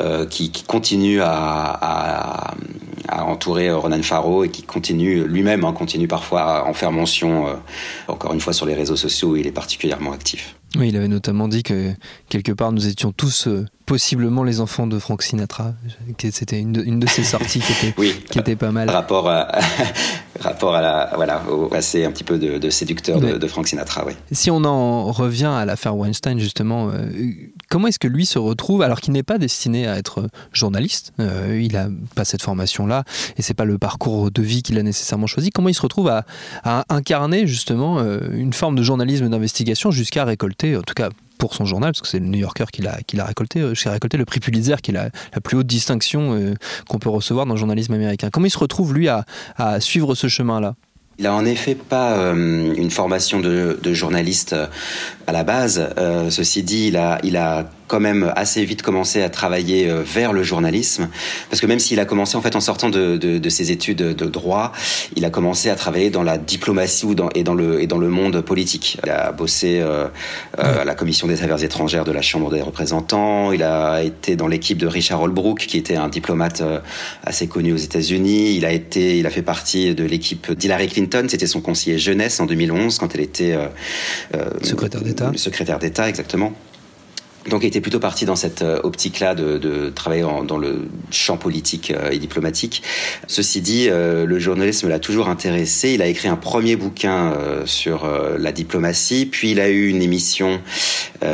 euh, 0.00 0.26
qui, 0.26 0.50
qui, 0.50 0.64
continue 0.64 1.20
à, 1.20 1.30
à, 1.30 2.54
à, 3.08 3.24
entourer 3.24 3.70
Ronan 3.70 4.02
Farrow 4.02 4.44
et 4.44 4.48
qui 4.48 4.62
continue 4.62 5.24
lui-même, 5.24 5.64
hein, 5.64 5.72
continue 5.72 6.08
parfois 6.08 6.42
à 6.42 6.64
en 6.64 6.74
faire 6.74 6.90
mention, 6.90 7.46
euh, 7.46 7.54
encore 8.08 8.32
une 8.34 8.40
fois 8.40 8.52
sur 8.52 8.66
les 8.66 8.74
réseaux 8.74 8.96
sociaux 8.96 9.30
où 9.30 9.36
il 9.36 9.46
est 9.46 9.52
particulièrement 9.52 10.12
actif. 10.12 10.56
Oui, 10.76 10.88
il 10.88 10.96
avait 10.96 11.08
notamment 11.08 11.48
dit 11.48 11.62
que 11.62 11.92
quelque 12.28 12.52
part 12.52 12.72
nous 12.72 12.88
étions 12.88 13.12
tous 13.12 13.46
euh, 13.46 13.64
possiblement 13.86 14.42
les 14.42 14.60
enfants 14.60 14.86
de 14.86 14.98
Frank 14.98 15.22
Sinatra. 15.22 15.74
C'était 16.18 16.58
une, 16.58 16.82
une, 16.84 16.98
de 16.98 17.06
ses 17.06 17.22
sorties 17.22 17.60
qui 17.60 17.72
était, 17.72 17.94
oui, 17.98 18.14
qui 18.30 18.38
était 18.38 18.56
pas 18.56 18.72
mal. 18.72 18.90
Rapport 18.90 19.28
à, 19.28 19.52
rapport 20.40 20.74
à 20.74 20.80
la, 20.80 21.12
voilà, 21.14 21.42
au 21.48 21.68
passé 21.68 22.04
un 22.04 22.10
petit 22.10 22.24
peu 22.24 22.38
de, 22.38 22.58
de 22.58 22.70
séducteur 22.70 23.20
de, 23.20 23.36
de, 23.36 23.46
Frank 23.46 23.68
Sinatra. 23.68 24.04
Oui. 24.06 24.14
Si 24.32 24.50
on 24.50 24.64
en 24.64 25.12
revient 25.12 25.52
à 25.54 25.64
l'affaire 25.64 25.96
Weinstein, 25.96 26.38
justement, 26.38 26.90
euh, 26.90 27.08
comment 27.68 27.88
est-ce 27.88 27.98
que 27.98 28.08
lui 28.08 28.26
se 28.26 28.38
retrouve, 28.38 28.82
alors 28.82 29.00
qu'il 29.00 29.12
n'est 29.12 29.22
pas 29.22 29.38
destiné 29.38 29.86
à 29.86 29.96
être 29.96 30.28
journaliste, 30.52 31.12
euh, 31.20 31.60
il 31.62 31.72
n'a 31.72 31.88
pas 32.14 32.24
cette 32.24 32.42
formation-là, 32.42 33.04
et 33.36 33.42
c'est 33.42 33.54
pas 33.54 33.64
le 33.64 33.78
parcours 33.78 34.30
de 34.30 34.42
vie 34.42 34.62
qu'il 34.62 34.78
a 34.78 34.82
nécessairement 34.82 35.26
choisi, 35.26 35.50
comment 35.50 35.68
il 35.68 35.74
se 35.74 35.82
retrouve 35.82 36.08
à, 36.08 36.24
à 36.64 36.84
incarner 36.88 37.46
justement 37.46 38.02
une 38.32 38.52
forme 38.52 38.76
de 38.76 38.82
journalisme 38.82 39.28
d'investigation 39.28 39.90
jusqu'à 39.90 40.24
récolter, 40.24 40.63
en 40.76 40.82
tout 40.82 40.94
cas 40.94 41.10
pour 41.38 41.54
son 41.54 41.64
journal, 41.64 41.92
parce 41.92 42.00
que 42.00 42.08
c'est 42.08 42.20
le 42.20 42.26
New 42.26 42.38
Yorker 42.38 42.64
qui 42.72 42.82
l'a, 42.82 43.24
récolté, 43.24 43.60
euh, 43.60 43.74
qui 43.74 43.88
a 43.88 43.92
récolté 43.92 44.16
le 44.16 44.24
prix 44.24 44.40
Pulitzer, 44.40 44.76
qui 44.82 44.92
est 44.92 44.94
la, 44.94 45.10
plus 45.42 45.58
haute 45.58 45.66
distinction 45.66 46.34
euh, 46.34 46.54
qu'on 46.88 46.98
peut 46.98 47.10
recevoir 47.10 47.46
dans 47.46 47.54
le 47.54 47.58
journalisme 47.58 47.92
américain. 47.92 48.30
Comment 48.32 48.46
il 48.46 48.50
se 48.50 48.58
retrouve, 48.58 48.94
lui, 48.94 49.08
à, 49.08 49.24
suivre 49.80 50.14
ce 50.14 50.28
chemin-là? 50.28 50.74
Il 51.18 51.26
a 51.26 51.34
en 51.34 51.44
effet 51.44 51.74
pas 51.76 52.16
euh, 52.16 52.74
une 52.74 52.90
formation 52.90 53.40
de, 53.40 53.78
journaliste 53.92 54.56
à 55.26 55.32
la 55.32 55.44
base. 55.44 55.88
Ceci 56.30 56.62
dit, 56.62 56.92
il 57.22 57.36
a 57.36 57.70
quand 57.86 58.00
même 58.00 58.32
assez 58.36 58.64
vite 58.64 58.82
commencé 58.82 59.22
à 59.22 59.28
travailler 59.28 59.88
euh, 59.88 60.02
vers 60.04 60.32
le 60.32 60.42
journalisme, 60.42 61.08
parce 61.50 61.60
que 61.60 61.66
même 61.66 61.78
s'il 61.78 62.00
a 62.00 62.04
commencé 62.04 62.36
en 62.36 62.42
fait 62.42 62.56
en 62.56 62.60
sortant 62.60 62.90
de, 62.90 63.16
de, 63.16 63.38
de, 63.38 63.48
ses 63.48 63.70
études 63.70 63.98
de 63.98 64.26
droit, 64.26 64.72
il 65.16 65.24
a 65.24 65.30
commencé 65.30 65.70
à 65.70 65.76
travailler 65.76 66.10
dans 66.10 66.22
la 66.22 66.38
diplomatie 66.38 67.06
ou 67.06 67.14
dans, 67.14 67.28
et 67.30 67.42
dans 67.42 67.54
le 67.54 67.80
et 67.80 67.86
dans 67.86 67.98
le 67.98 68.08
monde 68.08 68.40
politique. 68.40 68.98
Il 69.04 69.10
a 69.10 69.32
bossé 69.32 69.80
euh, 69.80 70.08
euh, 70.58 70.82
à 70.82 70.84
la 70.84 70.94
commission 70.94 71.26
des 71.26 71.42
affaires 71.42 71.62
étrangères 71.62 72.04
de 72.04 72.12
la 72.12 72.22
Chambre 72.22 72.50
des 72.50 72.62
représentants. 72.62 73.52
Il 73.52 73.62
a 73.62 74.02
été 74.02 74.36
dans 74.36 74.48
l'équipe 74.48 74.78
de 74.78 74.86
Richard 74.86 75.22
Holbrooke, 75.22 75.66
qui 75.66 75.78
était 75.78 75.96
un 75.96 76.08
diplomate 76.08 76.60
euh, 76.60 76.80
assez 77.24 77.46
connu 77.46 77.72
aux 77.72 77.78
États-Unis. 77.78 78.54
Il 78.56 78.64
a 78.64 78.72
été, 78.72 79.18
il 79.18 79.26
a 79.26 79.30
fait 79.30 79.42
partie 79.42 79.94
de 79.94 80.04
l'équipe 80.04 80.52
d'Hillary 80.52 80.88
Clinton. 80.88 81.26
C'était 81.28 81.46
son 81.46 81.60
conseiller 81.60 81.98
jeunesse 81.98 82.40
en 82.40 82.46
2011 82.46 82.98
quand 82.98 83.14
elle 83.14 83.20
était 83.20 83.56
secrétaire 84.62 85.02
d'État. 85.02 85.32
Secrétaire 85.36 85.78
d'État, 85.78 86.08
exactement. 86.08 86.52
Donc 87.48 87.62
il 87.62 87.66
était 87.66 87.80
plutôt 87.80 88.00
parti 88.00 88.24
dans 88.24 88.36
cette 88.36 88.62
euh, 88.62 88.80
optique-là 88.82 89.34
de, 89.34 89.90
travailler 89.94 90.22
dans 90.22 90.58
le 90.58 90.88
champ 91.10 91.36
politique 91.36 91.90
euh, 91.90 92.10
et 92.10 92.18
diplomatique. 92.18 92.82
Ceci 93.26 93.60
dit, 93.60 93.88
euh, 93.88 94.24
le 94.24 94.38
journalisme 94.38 94.88
l'a 94.88 94.98
toujours 94.98 95.28
intéressé. 95.28 95.92
Il 95.92 96.02
a 96.02 96.06
écrit 96.06 96.28
un 96.28 96.36
premier 96.36 96.76
bouquin 96.76 97.34
sur 97.66 98.06
la 98.38 98.52
diplomatie, 98.52 99.26
puis 99.26 99.52
il 99.52 99.60
a 99.60 99.68
eu 99.68 99.88
une 99.88 100.02
émission 100.02 100.60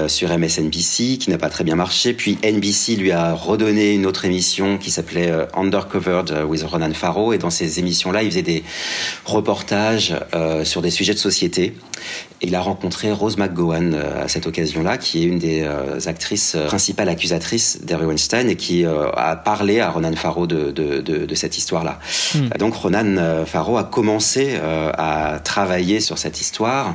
sur 0.09 0.37
MSNBC 0.37 1.19
qui 1.19 1.31
n'a 1.31 1.39
pas 1.39 1.49
très 1.49 1.65
bien 1.65 1.75
marché, 1.75 2.13
puis 2.13 2.39
NBC 2.43 2.97
lui 2.97 3.13
a 3.13 3.35
redonné 3.35 3.95
une 3.95 4.07
autre 4.07 4.25
émission 4.25 4.79
qui 4.79 4.91
s'appelait 4.91 5.33
Undercovered 5.55 6.45
with 6.49 6.63
Ronan 6.63 6.93
Farrow, 6.93 7.33
et 7.33 7.39
dans 7.39 7.51
ces 7.51 7.79
émissions-là, 7.79 8.23
il 8.23 8.31
faisait 8.31 8.43
des 8.43 8.63
reportages 9.25 10.15
sur 10.65 10.83
des 10.83 10.91
sujets 10.91 11.15
de 11.15 11.19
société. 11.19 11.75
Il 12.41 12.55
a 12.55 12.61
rencontré 12.61 13.13
Rose 13.13 13.37
McGowan 13.37 13.95
à 13.95 14.29
cette 14.29 14.47
occasion-là, 14.47 14.99
qui 14.99 15.23
est 15.23 15.27
une 15.27 15.39
des 15.39 15.69
actrices 16.09 16.55
euh, 16.55 16.67
principales 16.67 17.09
accusatrices 17.09 17.81
d'Harry 17.83 18.07
Weinstein 18.07 18.49
et 18.49 18.57
qui 18.57 18.85
euh, 18.85 19.11
a 19.13 19.37
parlé 19.37 19.81
à 19.81 19.91
Ronan 19.91 20.15
Farrow 20.15 20.47
de, 20.47 20.71
de, 20.71 21.01
de, 21.01 21.27
de 21.27 21.35
cette 21.35 21.59
histoire-là. 21.59 21.99
Hmm. 22.35 22.49
Donc 22.59 22.75
Ronan 22.75 23.17
euh, 23.17 23.47
Farrow 23.47 23.77
a 23.77 23.85
commencé 23.85 24.59
à 24.63 25.41
travailler 25.43 26.01
sur 26.01 26.19
cette 26.19 26.41
histoire 26.41 26.95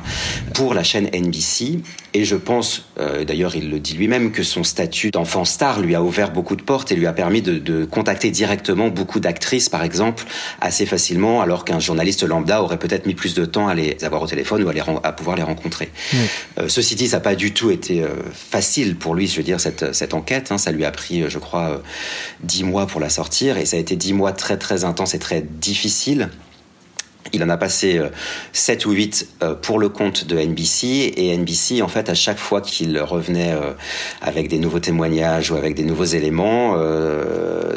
pour 0.54 0.74
la 0.74 0.82
chaîne 0.82 1.08
NBC 1.12 1.80
et 2.14 2.24
je 2.24 2.36
pense, 2.36 2.86
d'ailleurs 3.26 3.56
il 3.56 3.70
le 3.70 3.78
dit 3.78 3.94
lui-même, 3.94 4.32
que 4.32 4.42
son 4.42 4.64
statut 4.64 5.10
d'enfant 5.10 5.44
star 5.44 5.80
lui 5.80 5.94
a 5.94 6.02
ouvert 6.02 6.30
beaucoup 6.30 6.56
de 6.56 6.62
portes 6.62 6.90
et 6.92 6.96
lui 6.96 7.06
a 7.06 7.12
permis 7.12 7.42
de, 7.42 7.58
de 7.58 7.84
contacter 7.84 8.30
directement 8.30 8.88
beaucoup 8.88 9.20
d'actrices, 9.20 9.68
par 9.68 9.82
exemple, 9.82 10.24
assez 10.60 10.86
facilement, 10.86 11.42
alors 11.42 11.64
qu'un 11.64 11.78
journaliste 11.78 12.22
lambda 12.22 12.62
aurait 12.62 12.78
peut-être 12.78 13.06
mis 13.06 13.14
plus 13.14 13.34
de 13.34 13.44
temps 13.44 13.68
à 13.68 13.74
les 13.74 14.02
avoir 14.02 14.22
au 14.22 14.26
téléphone 14.26 14.62
ou 14.62 14.68
à, 14.68 14.72
les, 14.72 14.80
à 15.02 15.12
pouvoir 15.12 15.36
les 15.36 15.42
rencontrer. 15.42 15.90
Ceci 16.68 16.94
dit, 16.94 17.08
ça 17.08 17.18
n'a 17.18 17.20
pas 17.20 17.34
du 17.34 17.52
tout 17.52 17.70
été 17.70 18.02
facile 18.32 18.95
pour 18.98 19.14
lui, 19.14 19.26
je 19.26 19.36
veux 19.36 19.42
dire, 19.42 19.60
cette, 19.60 19.94
cette 19.94 20.14
enquête. 20.14 20.50
Hein, 20.50 20.58
ça 20.58 20.72
lui 20.72 20.84
a 20.84 20.90
pris, 20.90 21.28
je 21.28 21.38
crois, 21.38 21.70
euh, 21.70 21.78
dix 22.40 22.64
mois 22.64 22.86
pour 22.86 23.00
la 23.00 23.08
sortir, 23.08 23.56
et 23.56 23.66
ça 23.66 23.76
a 23.76 23.80
été 23.80 23.96
dix 23.96 24.12
mois 24.12 24.32
très 24.32 24.56
très 24.56 24.84
intenses 24.84 25.14
et 25.14 25.18
très 25.18 25.42
difficiles. 25.42 26.30
Il 27.32 27.42
en 27.42 27.48
a 27.48 27.56
passé 27.56 28.00
7 28.52 28.86
euh, 28.86 28.88
ou 28.88 28.92
8 28.92 29.28
euh, 29.42 29.54
pour 29.56 29.80
le 29.80 29.88
compte 29.88 30.26
de 30.26 30.38
NBC 30.38 31.12
et 31.16 31.36
NBC 31.36 31.82
en 31.82 31.88
fait 31.88 32.08
à 32.08 32.14
chaque 32.14 32.38
fois 32.38 32.60
qu'il 32.60 33.00
revenait 33.00 33.52
avec 34.22 34.48
des 34.48 34.58
nouveaux 34.58 34.78
témoignages 34.78 35.50
ou 35.50 35.56
avec 35.56 35.74
des 35.74 35.82
nouveaux 35.82 36.04
éléments, 36.04 36.76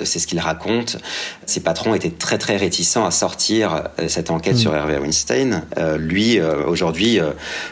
c'est 0.04 0.20
ce 0.20 0.28
qu'il 0.28 0.40
raconte, 0.40 0.98
ses 1.48 1.62
patrons 1.62 1.96
étaient 1.96 2.12
très 2.12 2.38
très 2.38 2.58
réticents 2.58 3.06
à 3.06 3.12
sortir 3.12 3.86
cette 4.08 4.30
enquête 4.30 4.54
mm. 4.54 4.60
sur 4.60 4.76
Hervé 4.76 5.00
Weinstein. 5.00 5.64
lui 5.98 6.40
aujourd'hui 6.40 7.20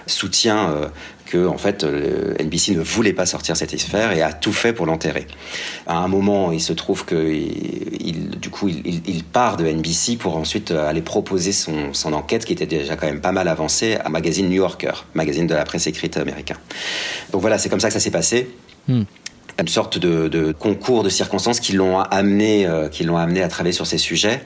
soutient 0.08 0.90
que 1.28 1.48
en 1.48 1.58
fait 1.58 1.84
NBC 1.84 2.76
ne 2.76 2.82
voulait 2.82 3.14
pas 3.14 3.26
sortir 3.26 3.56
cette 3.56 3.74
affaire 3.74 4.12
et 4.12 4.22
a 4.22 4.34
tout 4.34 4.54
fait 4.54 4.74
pour 4.74 4.86
l'enterrer. 4.86 5.28
À 5.86 5.98
un 5.98 6.08
moment, 6.08 6.52
il 6.52 6.62
se 6.62 6.74
trouve 6.74 7.06
que 7.06 7.32
il, 7.32 8.40
du 8.40 8.50
coup 8.50 8.68
il, 8.68 9.24
part 9.24 9.58
de 9.58 9.66
NBC 9.66 10.18
pour 10.18 10.38
ensuite 10.38 10.72
aller 10.72 11.02
proposer 11.02 11.52
son, 11.52 11.94
son, 11.94 12.14
enquête 12.14 12.46
qui 12.46 12.54
était 12.54 12.66
déjà 12.66 12.96
quand 12.96 13.08
même 13.08 13.22
pas 13.22 13.32
mal 13.32 13.48
avancée 13.48 13.98
à 14.04 14.10
magazine 14.10 14.48
New 14.48 14.56
Yorker, 14.56 14.94
magazine 15.14 15.48
de 15.48 15.54
la 15.54 15.66
presse 15.66 15.88
écrite 15.88 16.18
américain. 16.18 16.58
Donc 17.32 17.42
voilà, 17.42 17.58
c'est 17.58 17.70
comme 17.70 17.80
ça 17.80 17.88
que 17.90 17.94
ça 17.94 18.00
s'est 18.00 18.12
passé. 18.12 18.50
Hmm 18.88 19.04
une 19.60 19.68
sorte 19.68 19.98
de, 19.98 20.28
de, 20.28 20.52
concours 20.52 21.04
de 21.04 21.10
circonstances 21.10 21.60
qui 21.60 21.74
l'ont 21.74 22.00
amené, 22.00 22.66
euh, 22.66 22.90
qui 22.90 23.04
l'ont 23.04 23.18
amené 23.18 23.42
à 23.42 23.48
travailler 23.48 23.74
sur 23.74 23.88
ces 23.88 23.98
sujets. 23.98 24.42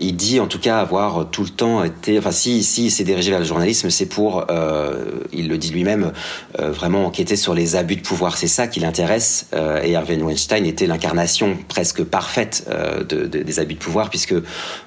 Il 0.00 0.16
dit 0.16 0.40
en 0.40 0.46
tout 0.46 0.58
cas 0.58 0.78
avoir 0.78 1.28
tout 1.30 1.42
le 1.42 1.50
temps 1.50 1.84
été, 1.84 2.18
enfin 2.18 2.30
si 2.30 2.62
si 2.62 2.90
s'est 2.90 3.04
dirigé 3.04 3.30
vers 3.30 3.40
le 3.40 3.44
journalisme, 3.44 3.90
c'est 3.90 4.06
pour, 4.06 4.46
euh, 4.50 5.20
il 5.32 5.48
le 5.48 5.58
dit 5.58 5.70
lui-même, 5.70 6.12
euh, 6.58 6.70
vraiment 6.70 7.06
enquêter 7.06 7.36
sur 7.36 7.54
les 7.54 7.76
abus 7.76 7.96
de 7.96 8.00
pouvoir. 8.00 8.36
C'est 8.36 8.48
ça 8.48 8.66
qui 8.66 8.80
l'intéresse. 8.80 9.46
Euh, 9.54 9.82
et 9.82 9.96
Harvey 9.96 10.16
Weinstein 10.16 10.64
était 10.64 10.86
l'incarnation 10.86 11.56
presque 11.68 12.02
parfaite 12.02 12.66
euh, 12.68 13.04
de, 13.04 13.26
de, 13.26 13.42
des 13.42 13.60
abus 13.60 13.74
de 13.74 13.78
pouvoir, 13.78 14.10
puisque 14.10 14.34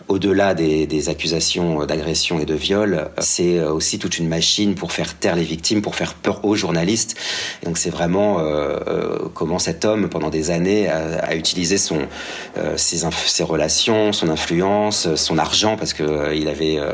au-delà 0.08 0.53
des, 0.53 0.88
des, 0.88 1.10
accusations 1.10 1.86
d'agression 1.86 2.39
et 2.39 2.46
de 2.46 2.53
viol, 2.53 3.10
c'est 3.20 3.62
aussi 3.62 4.00
toute 4.00 4.18
une 4.18 4.27
machine 4.27 4.75
pour 4.75 4.92
faire 4.92 5.18
taire 5.18 5.36
les 5.36 5.44
victimes, 5.44 5.82
pour 5.82 5.96
faire 5.96 6.13
peur 6.13 6.44
aux 6.44 6.56
journalistes. 6.56 7.15
Donc 7.63 7.77
c'est 7.77 7.89
vraiment 7.89 8.39
comment 9.34 9.60
cet 9.63 9.86
homme, 9.86 10.10
pendant 10.10 10.29
des 10.29 10.51
années, 10.51 10.89
a, 10.89 11.36
utilisé 11.36 11.77
euh, 12.58 12.77
ses, 12.77 13.43
relations, 13.43 14.12
son 14.12 14.29
influence, 14.29 15.15
son 15.15 15.38
argent, 15.38 15.77
parce 15.77 15.93
qu'il 15.93 16.05
euh, 16.05 16.36
il 16.36 16.50
avait 16.50 16.77
euh, 16.77 16.91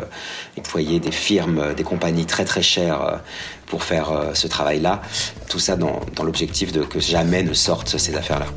employé 0.57 0.99
des 0.99 1.11
firmes, 1.11 1.73
des 1.73 1.83
compagnies 1.83 2.25
très 2.25 2.45
très 2.45 2.61
chères 2.61 3.21
pour 3.65 3.83
faire 3.83 4.31
ce 4.33 4.47
travail-là. 4.47 5.01
Tout 5.49 5.59
ça 5.59 5.75
dans, 5.75 5.99
dans 6.15 6.23
l'objectif 6.23 6.71
de 6.71 6.81
que 6.83 6.99
jamais 6.99 7.43
ne 7.43 7.53
sortent 7.53 7.97
ces 7.97 8.15
affaires-là. 8.15 8.47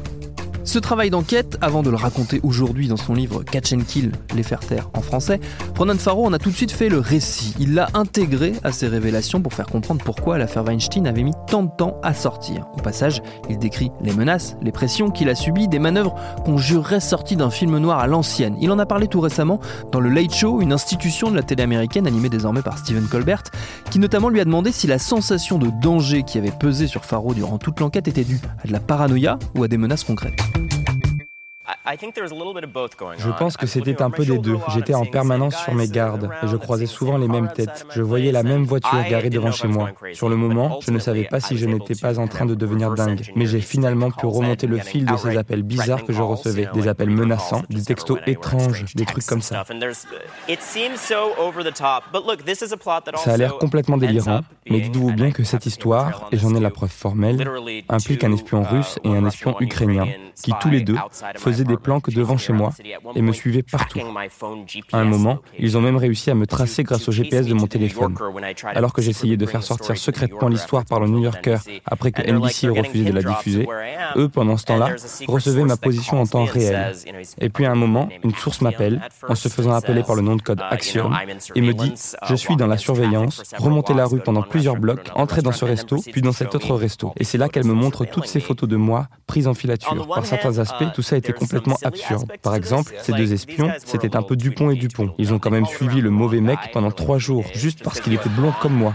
Ce 0.65 0.79
travail 0.79 1.11
d'enquête, 1.11 1.59
avant 1.61 1.83
de 1.83 1.91
le 1.91 1.97
raconter 1.97 2.39
aujourd'hui 2.45 2.87
dans 2.87 2.97
son 2.97 3.15
livre 3.15 3.43
Catch 3.43 3.73
and 3.73 3.81
Kill, 3.87 4.13
Les 4.37 4.45
faire 4.45 4.61
taire 4.61 4.91
en 4.95 5.01
français, 5.01 5.41
Ronan 5.77 5.97
Farrow 5.97 6.25
en 6.25 6.33
a 6.33 6.39
tout 6.39 6.51
de 6.51 6.55
suite 6.55 6.71
fait 6.71 6.89
le 6.89 7.01
récit. 7.01 7.55
Il 7.59 7.75
l'a 7.75 7.89
intégré 7.95 8.53
à 8.63 8.71
ses 8.71 8.87
révélations 8.87 9.43
pour 9.43 9.55
faire 9.55 9.67
comprendre 9.67 10.03
pourquoi 10.05 10.39
l'affaire 10.39 10.65
Weinstein 10.65 11.07
avait 11.09 11.25
mis 11.25 11.33
tant 11.49 11.65
de 11.65 11.71
temps 11.77 11.99
à 12.05 12.15
sortir. 12.15 12.69
Au 12.75 12.81
passage, 12.81 13.23
il 13.51 13.59
décrit 13.59 13.91
les 14.03 14.13
menaces, 14.13 14.57
les 14.63 14.71
pressions 14.71 15.11
qu'il 15.11 15.29
a 15.29 15.35
subies, 15.35 15.67
des 15.67 15.81
manœuvres 15.81 16.15
qu'on 16.45 16.59
jurerait 16.59 17.01
sorties 17.01 17.37
d'un 17.37 17.51
film 17.51 17.79
noir 17.79 17.99
à 17.99 18.07
l'ancienne. 18.07 18.57
Il 18.61 18.71
en 18.71 18.79
a 18.79 18.87
parlé 18.87 19.09
tout 19.09 19.21
récemment 19.21 19.59
dans 19.91 20.01
le 20.01 20.11
Late 20.11 20.33
Show, 20.33 20.61
une 20.61 20.73
institution 20.73 21.31
de 21.31 21.37
la 21.37 21.43
télé 21.43 21.65
américaine 21.65 22.07
animée 22.07 22.29
désormais 22.29 22.63
par 22.63 22.79
Stephen 22.79 23.09
Colbert, 23.09 23.43
qui 23.91 23.99
notamment 23.99 24.29
lui 24.29 24.41
a 24.41 24.45
demandé 24.45 24.71
si 24.71 24.87
la 24.87 25.01
sensation 25.01 25.59
de 25.59 25.71
danger 25.83 26.23
qui 26.23 26.39
avait 26.39 26.53
pesé 26.53 26.87
sur 26.87 27.05
Farrow 27.05 27.35
durant 27.35 27.59
toute 27.59 27.81
l'enquête 27.81 28.07
était 28.07 28.25
due 28.25 28.41
à 28.63 28.69
de 28.69 28.73
la 28.73 28.81
paranoïa 28.81 29.41
ou 29.57 29.65
à 29.65 29.69
des 29.69 29.77
menaces 29.77 30.05
concrètes. 30.05 30.62
Je 33.19 33.31
pense 33.39 33.57
que 33.57 33.67
c'était 33.67 34.03
un 34.03 34.11
peu 34.11 34.25
des 34.25 34.39
deux. 34.39 34.57
J'étais 34.75 34.95
en 34.95 35.05
permanence 35.05 35.57
sur 35.57 35.75
mes 35.75 35.89
gardes 35.89 36.31
et 36.43 36.47
je 36.47 36.57
croisais 36.57 36.87
souvent 36.87 37.19
les 37.19 37.29
mêmes 37.29 37.51
têtes. 37.53 37.87
Je 37.91 38.03
voyais 38.03 38.31
la 38.33 38.43
même 38.43 38.65
voiture 38.65 39.03
garée 39.09 39.31
devant 39.31 39.51
chez 39.53 39.69
moi. 39.69 39.91
Sur 40.13 40.29
le 40.29 40.37
moment, 40.37 40.79
je 40.81 40.91
ne 40.91 40.99
savais 40.99 41.25
pas 41.25 41.41
si 41.41 41.57
je 41.59 41.67
n'étais 41.67 41.95
pas 41.95 42.19
en 42.19 42.29
train 42.29 42.47
de 42.47 42.55
devenir 42.55 42.95
dingue, 42.95 43.33
mais 43.35 43.47
j'ai 43.47 43.61
finalement 43.61 44.11
pu 44.11 44.27
remonter 44.27 44.67
le 44.67 44.79
fil 44.79 45.05
de 45.07 45.17
ces 45.17 45.37
appels 45.37 45.63
bizarres 45.63 46.05
que 46.05 46.13
je 46.13 46.23
recevais, 46.23 46.69
des 46.73 46.89
appels 46.89 47.11
menaçants, 47.11 47.63
des 47.69 47.83
textos 47.83 48.19
étranges, 48.27 48.85
des 48.95 49.05
trucs 49.05 49.27
comme 49.27 49.43
ça. 49.43 49.65
Ça 53.17 53.33
a 53.33 53.37
l'air 53.37 53.59
complètement 53.59 53.97
délirant, 53.97 54.41
mais 54.69 54.81
dites-vous 54.81 55.13
bien 55.13 55.31
que 55.31 55.45
cette 55.45 55.67
histoire, 55.67 56.29
et 56.33 56.39
j'en 56.39 56.55
ai 56.55 56.61
la 56.61 56.71
preuve 56.71 56.91
formelle, 56.91 57.49
implique 57.89 58.25
un 58.25 58.33
espion 58.33 58.63
russe 58.63 58.99
et 59.05 59.09
un 59.09 59.27
espion 59.27 59.57
ukrainien 59.61 60.07
qui 60.35 60.53
tous 60.61 60.71
les 60.71 60.81
deux 60.81 60.97
faisaient 61.37 61.65
des 61.65 61.77
planques 61.77 62.11
devant 62.11 62.37
chez 62.37 62.53
moi 62.53 62.73
et 63.15 63.23
me 63.23 63.33
suivaient 63.33 63.63
partout. 63.63 64.01
À 64.93 64.99
un 64.99 65.05
moment, 65.05 65.39
ils 65.59 65.77
ont 65.77 65.81
même 65.81 65.97
réussi 65.97 66.31
à 66.31 66.35
me 66.35 66.47
tracer 66.47 66.83
grâce 66.85 67.09
au 67.09 67.13
GPS 67.13 67.47
de 67.47 67.55
mon 67.55 67.67
téléphone. 67.67 68.17
Alors 68.67 68.93
que 68.93 69.03
j'essayais 69.03 69.37
de 69.37 69.47
faire 69.47 69.63
sortir 69.63 69.97
secrètement 69.97 70.49
l'histoire 70.49 70.85
par 70.85 71.01
le 71.01 71.09
New 71.09 71.23
Yorker 71.23 71.59
après 71.87 72.13
que 72.13 72.23
NBC 72.23 72.67
ait 72.67 72.81
refusé 72.81 73.11
de 73.11 73.13
la 73.13 73.23
diffuser, 73.23 73.69
eux, 74.17 74.29
pendant 74.29 74.57
ce 74.57 74.65
temps-là, 74.67 74.95
recevaient 75.29 75.65
ma 75.65 75.77
position 75.77 76.21
en 76.21 76.27
temps 76.27 76.45
réel. 76.45 76.93
Et 77.41 77.49
puis 77.49 77.67
à 77.67 77.73
un 77.73 77.77
moment, 77.77 78.09
une 78.25 78.35
source 78.35 78.61
m'appelle, 78.61 79.01
en 79.29 79.35
se 79.35 79.49
faisant 79.49 79.73
appeler 79.73 80.03
par 80.03 80.17
le 80.17 80.23
nom 80.23 80.37
de 80.37 80.43
code 80.43 80.61
Axiom, 80.71 81.15
et 81.55 81.61
me 81.61 81.73
dit 81.73 81.93
Je 82.29 82.35
suis 82.35 82.57
dans 82.57 82.67
la 82.67 82.79
surveillance, 82.79 83.43
remontez 83.59 83.95
la 83.95 84.07
rue 84.07 84.21
pendant 84.21 84.43
plusieurs 84.53 84.77
blocs, 84.77 85.11
entrez 85.15 85.41
dans 85.41 85.51
ce 85.53 85.65
resto, 85.65 85.97
puis 86.13 86.21
dans 86.21 86.33
cet 86.33 86.55
autre 86.55 86.75
resto. 86.75 87.13
Et 87.17 87.25
c'est 87.25 87.39
là 87.39 87.49
qu'elle 87.49 87.65
me 87.65 87.73
montre 87.73 88.05
toutes 88.05 88.27
ces 88.27 88.39
photos 88.39 88.69
de 88.69 88.77
moi 88.77 89.09
prises 89.27 89.49
en 89.49 89.55
filature. 89.55 90.07
Par 90.07 90.27
certains 90.27 90.59
aspects, 90.59 90.93
tout 90.95 91.03
ça 91.03 91.17
était 91.17 91.33
complètement 91.33 91.79
absurde. 91.83 92.31
Par 92.43 92.55
exemple, 92.55 92.93
ces 93.03 93.13
deux 93.13 93.33
espions, 93.33 93.73
c'était 93.85 94.15
un 94.15 94.23
peu 94.23 94.37
Dupont 94.37 94.71
et 94.71 94.77
Dupont. 94.77 95.15
Ils 95.19 95.33
ont 95.33 95.39
quand 95.39 95.51
même 95.51 95.67
suivi 95.67 96.01
le 96.03 96.11
mauvais 96.11 96.41
mec 96.41 96.59
pendant 96.73 96.91
trois 96.91 97.19
jours, 97.19 97.45
juste 97.55 97.83
parce 97.83 98.01
qu'il 98.01 98.13
était 98.13 98.29
blond 98.29 98.53
comme 98.61 98.75
moi. 98.75 98.95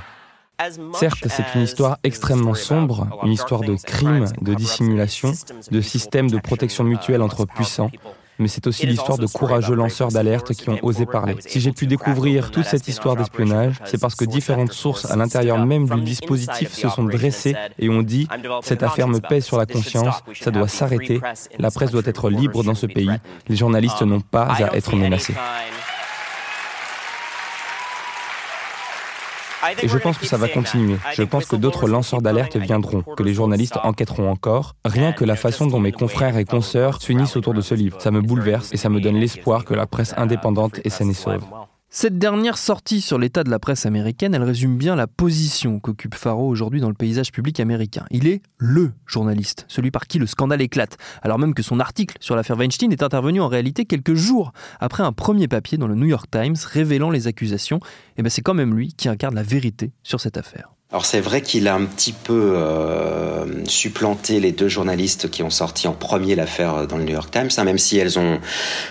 Certes, 0.93 1.27
c'est 1.27 1.55
une 1.55 1.61
histoire 1.61 1.97
extrêmement 2.03 2.55
sombre, 2.55 3.07
une 3.23 3.31
histoire 3.31 3.61
de 3.61 3.75
crime, 3.75 4.25
de 4.41 4.53
dissimulation, 4.53 5.31
de 5.71 5.81
système 5.81 6.29
de 6.29 6.37
protection 6.39 6.83
mutuelle 6.83 7.21
entre 7.21 7.45
puissants, 7.45 7.91
mais 8.39 8.47
c'est 8.47 8.67
aussi 8.67 8.85
l'histoire 8.85 9.17
de 9.17 9.25
courageux 9.27 9.75
lanceurs 9.75 10.09
d'alerte 10.09 10.53
qui 10.53 10.69
ont 10.69 10.79
osé 10.81 11.05
parler. 11.05 11.35
Si 11.39 11.59
j'ai 11.59 11.71
pu 11.71 11.87
découvrir 11.87 12.51
toute 12.51 12.65
cette 12.65 12.87
histoire 12.87 13.15
d'espionnage, 13.15 13.75
c'est 13.85 13.99
parce 13.99 14.15
que 14.15 14.25
différentes 14.25 14.73
sources 14.73 15.09
à 15.09 15.15
l'intérieur 15.15 15.65
même 15.65 15.87
du 15.87 16.01
dispositif 16.01 16.73
se 16.73 16.89
sont 16.89 17.03
dressées 17.03 17.55
et 17.79 17.89
ont 17.89 18.01
dit 18.01 18.27
cette 18.61 18.83
affaire 18.83 19.07
me 19.07 19.19
pèse 19.19 19.45
sur 19.45 19.57
la 19.57 19.65
conscience, 19.65 20.23
ça 20.39 20.51
doit 20.51 20.67
s'arrêter, 20.67 21.21
la 21.57 21.71
presse 21.71 21.91
doit 21.91 22.01
être 22.05 22.29
libre 22.29 22.63
dans 22.63 22.75
ce 22.75 22.85
pays, 22.85 23.11
les 23.47 23.55
journalistes 23.55 24.01
n'ont 24.01 24.21
pas 24.21 24.45
à 24.45 24.75
être 24.75 24.95
menacés. 24.95 25.35
Et 29.81 29.87
je 29.87 29.97
pense 29.97 30.17
que 30.17 30.25
ça 30.25 30.37
va 30.37 30.47
continuer. 30.47 30.97
Je 31.13 31.23
pense 31.23 31.45
que 31.45 31.55
d'autres 31.55 31.87
lanceurs 31.87 32.21
d'alerte 32.21 32.57
viendront, 32.57 33.01
que 33.01 33.23
les 33.23 33.33
journalistes 33.33 33.77
enquêteront 33.83 34.29
encore. 34.29 34.75
Rien 34.85 35.11
que 35.11 35.25
la 35.25 35.35
façon 35.35 35.67
dont 35.67 35.79
mes 35.79 35.91
confrères 35.91 36.37
et 36.37 36.45
consoeurs 36.45 37.01
s'unissent 37.01 37.35
autour 37.35 37.53
de 37.53 37.61
ce 37.61 37.75
livre. 37.75 38.01
Ça 38.01 38.11
me 38.11 38.21
bouleverse 38.21 38.73
et 38.73 38.77
ça 38.77 38.89
me 38.89 38.99
donne 38.99 39.15
l'espoir 39.15 39.65
que 39.65 39.73
la 39.73 39.87
presse 39.87 40.13
indépendante 40.17 40.79
est 40.83 40.89
saine 40.89 41.09
et 41.09 41.13
sauve. 41.13 41.43
Cette 41.89 42.19
dernière 42.19 42.57
sortie 42.57 42.99
sur 42.99 43.17
l'état 43.17 43.45
de 43.45 43.49
la 43.49 43.59
presse 43.59 43.85
américaine, 43.85 44.35
elle 44.35 44.43
résume 44.43 44.77
bien 44.77 44.97
la 44.97 45.07
position 45.07 45.79
qu'occupe 45.79 46.15
Faro 46.15 46.45
aujourd'hui 46.45 46.81
dans 46.81 46.89
le 46.89 46.93
paysage 46.93 47.31
public 47.31 47.61
américain. 47.61 48.05
Il 48.11 48.27
est 48.27 48.41
LE 48.59 48.91
journaliste, 49.05 49.63
celui 49.69 49.89
par 49.89 50.05
qui 50.05 50.19
le 50.19 50.27
scandale 50.27 50.61
éclate, 50.61 50.97
alors 51.21 51.39
même 51.39 51.53
que 51.53 51.63
son 51.63 51.79
article 51.79 52.17
sur 52.19 52.35
l'affaire 52.35 52.57
Weinstein 52.57 52.91
est 52.91 53.03
intervenu 53.03 53.39
en 53.39 53.47
réalité 53.47 53.85
quelques 53.85 54.15
jours 54.15 54.51
après 54.81 55.01
un 55.01 55.13
premier 55.13 55.47
papier 55.47 55.77
dans 55.77 55.87
le 55.87 55.95
New 55.95 56.07
York 56.07 56.29
Times 56.29 56.57
révélant 56.65 57.09
les 57.09 57.25
accusations. 57.27 57.79
Et 58.17 58.21
ben 58.21 58.29
c'est 58.29 58.41
quand 58.41 58.53
même 58.53 58.75
lui 58.75 58.93
qui 58.93 59.07
incarne 59.07 59.35
la 59.35 59.43
vérité 59.43 59.93
sur 60.03 60.19
cette 60.19 60.37
affaire. 60.37 60.76
Alors 60.89 61.05
c'est 61.05 61.19
vrai 61.19 61.41
qu'il 61.41 61.67
a 61.67 61.75
un 61.75 61.83
petit 61.83 62.13
peu 62.13 62.53
euh, 62.55 63.65
supplanté 63.65 64.39
les 64.39 64.53
deux 64.53 64.69
journalistes 64.69 65.29
qui 65.29 65.43
ont 65.43 65.49
sorti 65.49 65.85
en 65.85 65.91
premier 65.91 66.33
l'affaire 66.33 66.87
dans 66.87 66.97
le 66.97 67.03
New 67.03 67.11
York 67.11 67.29
Times, 67.29 67.49
hein, 67.57 67.65
même 67.65 67.77
si 67.77 67.97
elles 67.97 68.17
ont 68.17 68.39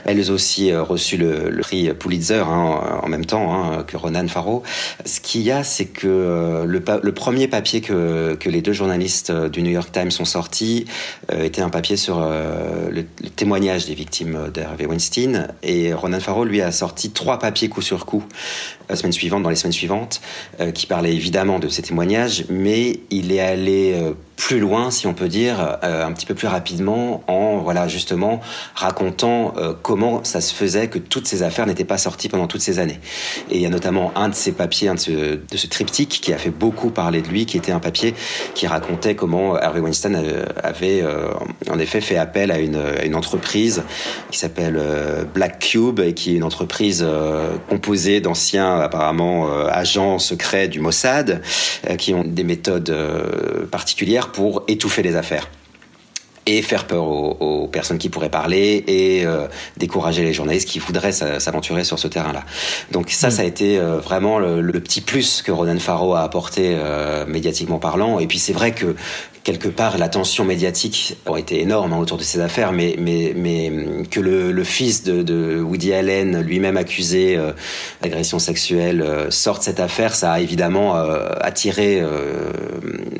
elles 0.04 0.30
aussi 0.30 0.70
euh, 0.70 0.82
reçu 0.82 1.16
le, 1.16 1.58
prix 1.62 1.90
Pulitzer 1.94 2.44
hein, 2.46 3.00
en 3.02 3.08
même 3.08 3.24
temps 3.24 3.54
hein, 3.54 3.82
que 3.82 3.96
Ronan 3.96 4.28
Farrow. 4.28 4.62
Ce 5.06 5.20
qu'il 5.20 5.40
y 5.40 5.50
a, 5.50 5.64
c'est 5.64 5.86
que 5.86 6.06
euh, 6.06 6.64
le, 6.66 7.12
premier 7.12 7.48
papier 7.48 7.80
que, 7.80 8.36
que 8.38 8.50
les 8.50 8.60
deux 8.60 8.74
journalistes 8.74 9.32
du 9.32 9.62
New 9.62 9.70
York 9.70 9.90
Times 9.90 10.10
ont 10.20 10.26
sorti 10.26 10.84
euh, 11.32 11.44
était 11.44 11.62
un 11.62 11.70
papier 11.70 11.96
sur 11.96 12.20
le, 12.20 12.90
le, 12.90 13.30
témoignage 13.30 13.86
des 13.86 13.94
victimes 13.94 14.50
d'Harvey 14.52 14.84
Weinstein, 14.84 15.48
et 15.62 15.94
Ronan 15.94 16.20
Farrow 16.20 16.44
lui 16.44 16.60
a 16.60 16.72
sorti 16.72 17.10
trois 17.10 17.38
papiers 17.38 17.70
coup 17.70 17.82
sur 17.82 18.04
coup 18.04 18.22
la 18.88 18.96
semaine 18.96 19.12
suivante, 19.12 19.42
dans 19.42 19.50
les 19.50 19.56
semaines 19.56 19.72
suivantes, 19.72 20.20
qui 20.74 20.86
parlaient 20.86 21.14
évidemment 21.14 21.58
de 21.58 21.68
ces 21.68 21.82
témoignage, 21.86 22.44
mais 22.48 23.00
il 23.10 23.32
est 23.32 23.40
allé 23.40 23.94
euh, 23.94 24.12
plus 24.36 24.58
loin, 24.58 24.90
si 24.90 25.06
on 25.06 25.14
peut 25.14 25.28
dire, 25.28 25.78
euh, 25.82 26.04
un 26.04 26.12
petit 26.12 26.26
peu 26.26 26.34
plus 26.34 26.48
rapidement, 26.48 27.22
en 27.26 27.58
voilà 27.58 27.88
justement 27.88 28.40
racontant 28.74 29.54
euh, 29.56 29.72
comment 29.80 30.22
ça 30.24 30.40
se 30.40 30.52
faisait 30.52 30.88
que 30.88 30.98
toutes 30.98 31.26
ces 31.26 31.42
affaires 31.42 31.66
n'étaient 31.66 31.84
pas 31.84 31.96
sorties 31.96 32.28
pendant 32.28 32.46
toutes 32.46 32.60
ces 32.60 32.78
années. 32.78 32.98
Et 33.50 33.56
il 33.56 33.62
y 33.62 33.66
a 33.66 33.70
notamment 33.70 34.12
un 34.16 34.28
de 34.28 34.34
ces 34.34 34.52
papiers, 34.52 34.88
un 34.88 34.94
de 34.94 35.00
ce, 35.00 35.10
de 35.10 35.56
ce 35.56 35.66
triptyque 35.68 36.20
qui 36.20 36.32
a 36.32 36.38
fait 36.38 36.50
beaucoup 36.50 36.90
parler 36.90 37.22
de 37.22 37.28
lui, 37.28 37.46
qui 37.46 37.56
était 37.56 37.72
un 37.72 37.80
papier 37.80 38.14
qui 38.54 38.66
racontait 38.66 39.14
comment 39.14 39.54
Harvey 39.54 39.80
Weinstein 39.80 40.16
avait 40.62 41.04
en 41.70 41.78
effet 41.78 42.00
fait 42.00 42.16
appel 42.16 42.50
à 42.50 42.58
une, 42.58 42.76
à 42.76 43.04
une 43.04 43.14
entreprise 43.14 43.82
qui 44.30 44.38
s'appelle 44.38 44.80
Black 45.34 45.58
Cube 45.60 46.00
et 46.00 46.14
qui 46.14 46.32
est 46.32 46.36
une 46.36 46.44
entreprise 46.44 47.06
composée 47.68 48.20
d'anciens 48.20 48.80
apparemment 48.80 49.48
agents 49.68 50.18
secrets 50.18 50.68
du 50.68 50.80
Mossad 50.80 51.42
qui 51.94 52.12
ont 52.14 52.24
des 52.24 52.42
méthodes 52.42 52.90
euh, 52.90 53.66
particulières 53.66 54.32
pour 54.32 54.64
étouffer 54.66 55.02
les 55.02 55.14
affaires 55.14 55.48
et 56.48 56.62
faire 56.62 56.86
peur 56.86 57.04
aux, 57.04 57.66
personnes 57.66 57.98
qui 57.98 58.08
pourraient 58.08 58.30
parler 58.30 58.84
et 58.86 59.26
euh, 59.26 59.48
décourager 59.76 60.22
les 60.22 60.32
journalistes 60.32 60.68
qui 60.68 60.78
voudraient 60.78 61.10
s'aventurer 61.10 61.82
sur 61.82 61.98
ce 61.98 62.06
terrain-là. 62.06 62.44
Donc 62.92 63.10
ça, 63.10 63.30
ça 63.30 63.42
a 63.42 63.44
été 63.44 63.78
vraiment 63.78 64.38
le, 64.38 64.80
petit 64.80 65.00
plus 65.00 65.42
que 65.42 65.50
Ronan 65.50 65.80
Farrow 65.80 66.14
a 66.14 66.22
apporté 66.22 66.76
médiatiquement 67.26 67.80
parlant. 67.80 68.20
Et 68.20 68.28
puis 68.28 68.38
c'est 68.38 68.52
vrai 68.52 68.70
que 68.70 68.94
quelque 69.46 69.68
part, 69.68 69.96
la 69.96 70.08
tension 70.08 70.44
médiatique 70.44 71.16
aurait 71.24 71.40
été 71.40 71.60
énorme 71.60 71.92
hein, 71.92 71.98
autour 71.98 72.18
de 72.18 72.24
ces 72.24 72.40
affaires, 72.40 72.72
mais, 72.72 72.96
mais, 72.98 73.32
mais 73.36 73.70
que 74.10 74.18
le, 74.18 74.50
le 74.50 74.64
fils 74.64 75.04
de, 75.04 75.22
de, 75.22 75.60
Woody 75.60 75.92
Allen, 75.92 76.40
lui-même 76.40 76.76
accusé 76.76 77.36
euh, 77.36 77.52
d'agression 78.02 78.40
sexuelle, 78.40 79.02
euh, 79.02 79.30
sorte 79.30 79.62
cette 79.62 79.78
affaire, 79.78 80.16
ça 80.16 80.32
a 80.32 80.40
évidemment 80.40 80.96
euh, 80.96 81.28
attiré 81.40 82.00
euh, 82.00 82.50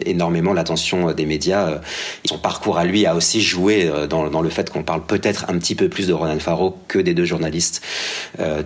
énormément 0.04 0.52
l'attention 0.52 1.12
des 1.12 1.26
médias. 1.26 1.80
Son 2.24 2.38
parcours 2.38 2.78
à 2.78 2.84
lui 2.84 3.06
a 3.06 3.14
aussi 3.14 3.40
joué 3.40 3.88
dans, 4.10 4.28
dans 4.28 4.42
le 4.42 4.50
fait 4.50 4.68
qu'on 4.68 4.82
parle 4.82 5.06
peut-être 5.06 5.44
un 5.48 5.56
petit 5.58 5.76
peu 5.76 5.88
plus 5.88 6.08
de 6.08 6.12
Ronan 6.12 6.40
Farrow 6.40 6.76
que 6.88 6.98
des 6.98 7.14
deux 7.14 7.24
journalistes, 7.24 7.82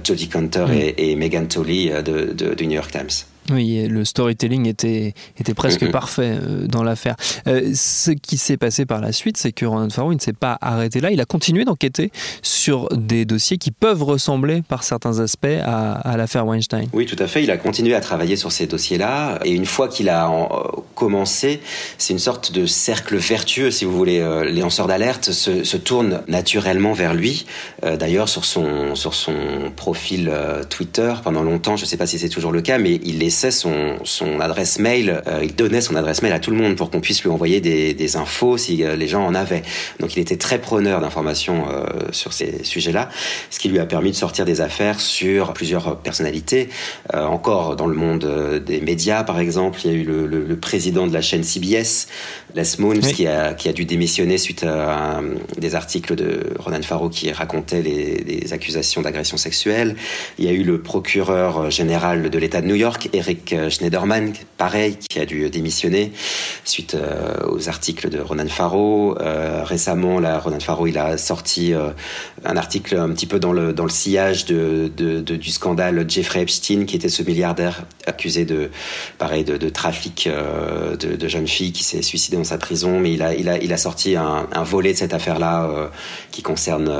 Jodie 0.02 0.28
Cantor 0.30 0.70
et, 0.70 0.94
et, 0.96 1.14
Megan 1.14 1.46
Tolley 1.46 2.02
de, 2.02 2.32
de, 2.32 2.54
du 2.54 2.66
New 2.66 2.76
York 2.76 2.90
Times. 2.90 3.29
Oui, 3.50 3.86
le 3.88 4.04
storytelling 4.04 4.66
était, 4.66 5.14
était 5.38 5.54
presque 5.54 5.90
parfait 5.92 6.38
euh, 6.40 6.66
dans 6.66 6.82
l'affaire. 6.82 7.16
Euh, 7.46 7.72
ce 7.74 8.10
qui 8.10 8.36
s'est 8.36 8.56
passé 8.56 8.86
par 8.86 9.00
la 9.00 9.12
suite, 9.12 9.36
c'est 9.36 9.52
que 9.52 9.66
Ronan 9.66 9.90
Farrow 9.90 10.14
ne 10.14 10.20
s'est 10.20 10.32
pas 10.32 10.58
arrêté 10.60 11.00
là. 11.00 11.10
Il 11.10 11.20
a 11.20 11.24
continué 11.24 11.64
d'enquêter 11.64 12.12
sur 12.42 12.88
des 12.90 13.24
dossiers 13.24 13.58
qui 13.58 13.70
peuvent 13.70 14.02
ressembler 14.02 14.62
par 14.62 14.82
certains 14.82 15.18
aspects 15.20 15.46
à, 15.64 16.16
l'affaire 16.16 16.46
Weinstein. 16.46 16.86
Oui, 16.92 17.06
tout 17.06 17.16
à 17.18 17.26
fait. 17.26 17.42
Il 17.42 17.50
a 17.50 17.56
continué 17.56 17.94
à 17.94 18.00
travailler 18.00 18.36
sur 18.36 18.52
ces 18.52 18.66
dossiers-là. 18.66 19.40
Et 19.44 19.52
une 19.52 19.66
fois 19.66 19.88
qu'il 19.88 20.08
a 20.08 20.28
euh, 20.30 20.46
commencé, 20.94 21.60
c'est 21.98 22.12
une 22.12 22.18
sorte 22.18 22.52
de 22.52 22.66
cercle 22.66 23.16
vertueux, 23.16 23.70
si 23.70 23.84
vous 23.84 23.96
voulez. 23.96 24.20
les 24.44 24.60
lanceurs 24.60 24.86
d'alerte 24.86 25.32
se, 25.32 25.64
se, 25.64 25.76
tournent 25.76 26.20
naturellement 26.28 26.92
vers 26.92 27.14
lui. 27.14 27.46
D'ailleurs, 27.82 28.28
sur 28.28 28.44
son, 28.44 28.94
sur 28.94 29.14
son 29.14 29.32
profil 29.74 30.30
Twitter, 30.68 31.14
pendant 31.24 31.42
longtemps, 31.42 31.76
je 31.76 31.84
ne 31.84 31.86
sais 31.86 31.96
pas 31.96 32.06
si 32.06 32.18
c'est 32.18 32.28
toujours 32.28 32.52
le 32.52 32.60
cas, 32.60 32.78
mais 32.78 33.00
il 33.04 33.18
les 33.18 33.29
son, 33.30 33.98
son 34.04 34.40
adresse 34.40 34.78
mail, 34.78 35.22
euh, 35.26 35.40
il 35.42 35.54
donnait 35.54 35.80
son 35.80 35.96
adresse 35.96 36.22
mail 36.22 36.32
à 36.32 36.38
tout 36.38 36.50
le 36.50 36.56
monde 36.56 36.76
pour 36.76 36.90
qu'on 36.90 37.00
puisse 37.00 37.22
lui 37.22 37.30
envoyer 37.30 37.60
des, 37.60 37.94
des 37.94 38.16
infos 38.16 38.56
si 38.56 38.76
les 38.76 39.08
gens 39.08 39.24
en 39.24 39.34
avaient. 39.34 39.62
Donc 39.98 40.16
il 40.16 40.20
était 40.20 40.36
très 40.36 40.58
preneur 40.58 41.00
d'informations 41.00 41.66
sur 42.12 42.32
ces 42.32 42.64
sujets-là, 42.64 43.08
ce 43.50 43.58
qui 43.58 43.68
lui 43.68 43.78
a 43.78 43.86
permis 43.86 44.10
de 44.10 44.16
sortir 44.16 44.44
des 44.44 44.60
affaires 44.60 45.00
sur 45.00 45.52
plusieurs 45.52 45.98
personnalités. 45.98 46.68
encore 47.12 47.76
dans 47.76 47.86
le 47.86 47.94
monde 47.94 48.62
des 48.66 48.80
médias, 48.80 49.24
par 49.24 49.38
exemple, 49.40 49.80
il 49.84 49.90
y 49.90 49.94
a 49.94 49.96
eu 49.96 50.04
le, 50.04 50.26
le, 50.26 50.56
président 50.56 51.06
de 51.06 51.12
la 51.12 51.22
chaîne 51.22 51.42
CBS, 51.42 52.08
Les 52.54 52.62
Moons, 52.78 53.00
qui, 53.00 53.26
a, 53.26 53.54
qui 53.54 53.68
a 53.68 53.72
dû 53.72 53.84
démissionner 53.84 54.38
suite 54.38 54.64
à 54.64 55.20
des 55.58 55.74
articles 55.74 56.14
de 56.14 56.54
Ronan 56.58 56.82
Farrow 56.82 57.08
qui 57.08 57.30
racontaient 57.32 57.82
les, 57.82 58.16
les 58.16 58.52
accusations 58.52 59.02
d'agression 59.02 59.36
sexuelle. 59.36 59.96
Il 60.38 60.44
y 60.44 60.48
a 60.48 60.52
eu 60.52 60.62
le 60.62 60.80
procureur 60.80 61.70
général 61.70 62.30
de 62.30 62.38
l'État 62.38 62.60
de 62.60 62.66
New 62.66 62.74
York, 62.74 63.08
Eric 63.20 63.54
Schneiderman, 63.68 64.32
pareil, 64.56 64.96
qui 64.96 65.18
a 65.20 65.26
dû 65.26 65.48
démissionner 65.50 66.12
suite 66.64 66.94
euh, 66.94 67.34
aux 67.48 67.68
articles 67.68 68.08
de 68.08 68.20
Ronan 68.20 68.48
Farrow. 68.48 69.16
Euh, 69.20 69.62
récemment, 69.64 70.20
là, 70.20 70.38
Ronan 70.38 70.60
Farrow, 70.60 70.86
il 70.86 70.98
a 70.98 71.18
sorti 71.18 71.74
euh, 71.74 71.90
un 72.44 72.56
article 72.56 72.96
un 72.96 73.10
petit 73.10 73.26
peu 73.26 73.38
dans 73.38 73.52
le, 73.52 73.72
dans 73.72 73.84
le 73.84 73.90
sillage 73.90 74.46
du 74.46 75.50
scandale 75.50 76.04
Jeffrey 76.08 76.42
Epstein, 76.42 76.84
qui 76.84 76.96
était 76.96 77.08
ce 77.08 77.22
milliardaire 77.22 77.84
accusé 78.06 78.44
de, 78.44 78.70
pareil, 79.18 79.44
de, 79.44 79.68
trafic 79.68 80.28
de, 80.28 81.28
jeunes 81.28 81.46
filles 81.46 81.72
qui 81.72 81.84
s'est 81.84 82.02
suicidé 82.02 82.36
dans 82.36 82.44
sa 82.44 82.58
prison. 82.58 83.00
Mais 83.00 83.12
il 83.12 83.22
a, 83.22 83.34
il 83.34 83.48
a, 83.48 83.58
il 83.58 83.72
a 83.72 83.76
sorti 83.76 84.16
un, 84.16 84.46
volet 84.62 84.92
de 84.92 84.98
cette 84.98 85.14
affaire-là 85.14 85.90
qui 86.30 86.42
concerne 86.42 86.90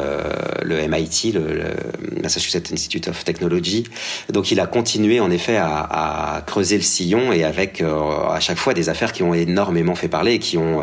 le 0.63 0.89
MIT, 0.89 1.33
le, 1.33 1.75
Massachusetts 2.23 2.73
Institute 2.73 3.09
of 3.09 3.25
Technology. 3.25 3.85
Donc 4.33 4.51
il 4.51 4.61
a 4.61 4.67
continué 4.67 5.21
en 5.21 5.31
effet 5.31 5.57
à 5.57 6.10
creuser 6.47 6.77
le 6.77 6.83
sillon 6.83 7.33
et 7.33 7.45
avec 7.45 7.83
à 7.83 8.41
chaque 8.41 8.59
fois 8.59 8.75
des 8.75 8.89
affaires 8.89 9.13
qui 9.13 9.23
ont 9.23 9.35
énormément 9.35 9.95
fait 9.95 10.09
parler 10.09 10.35
et 10.35 10.39
qui 10.39 10.59
ont 10.59 10.83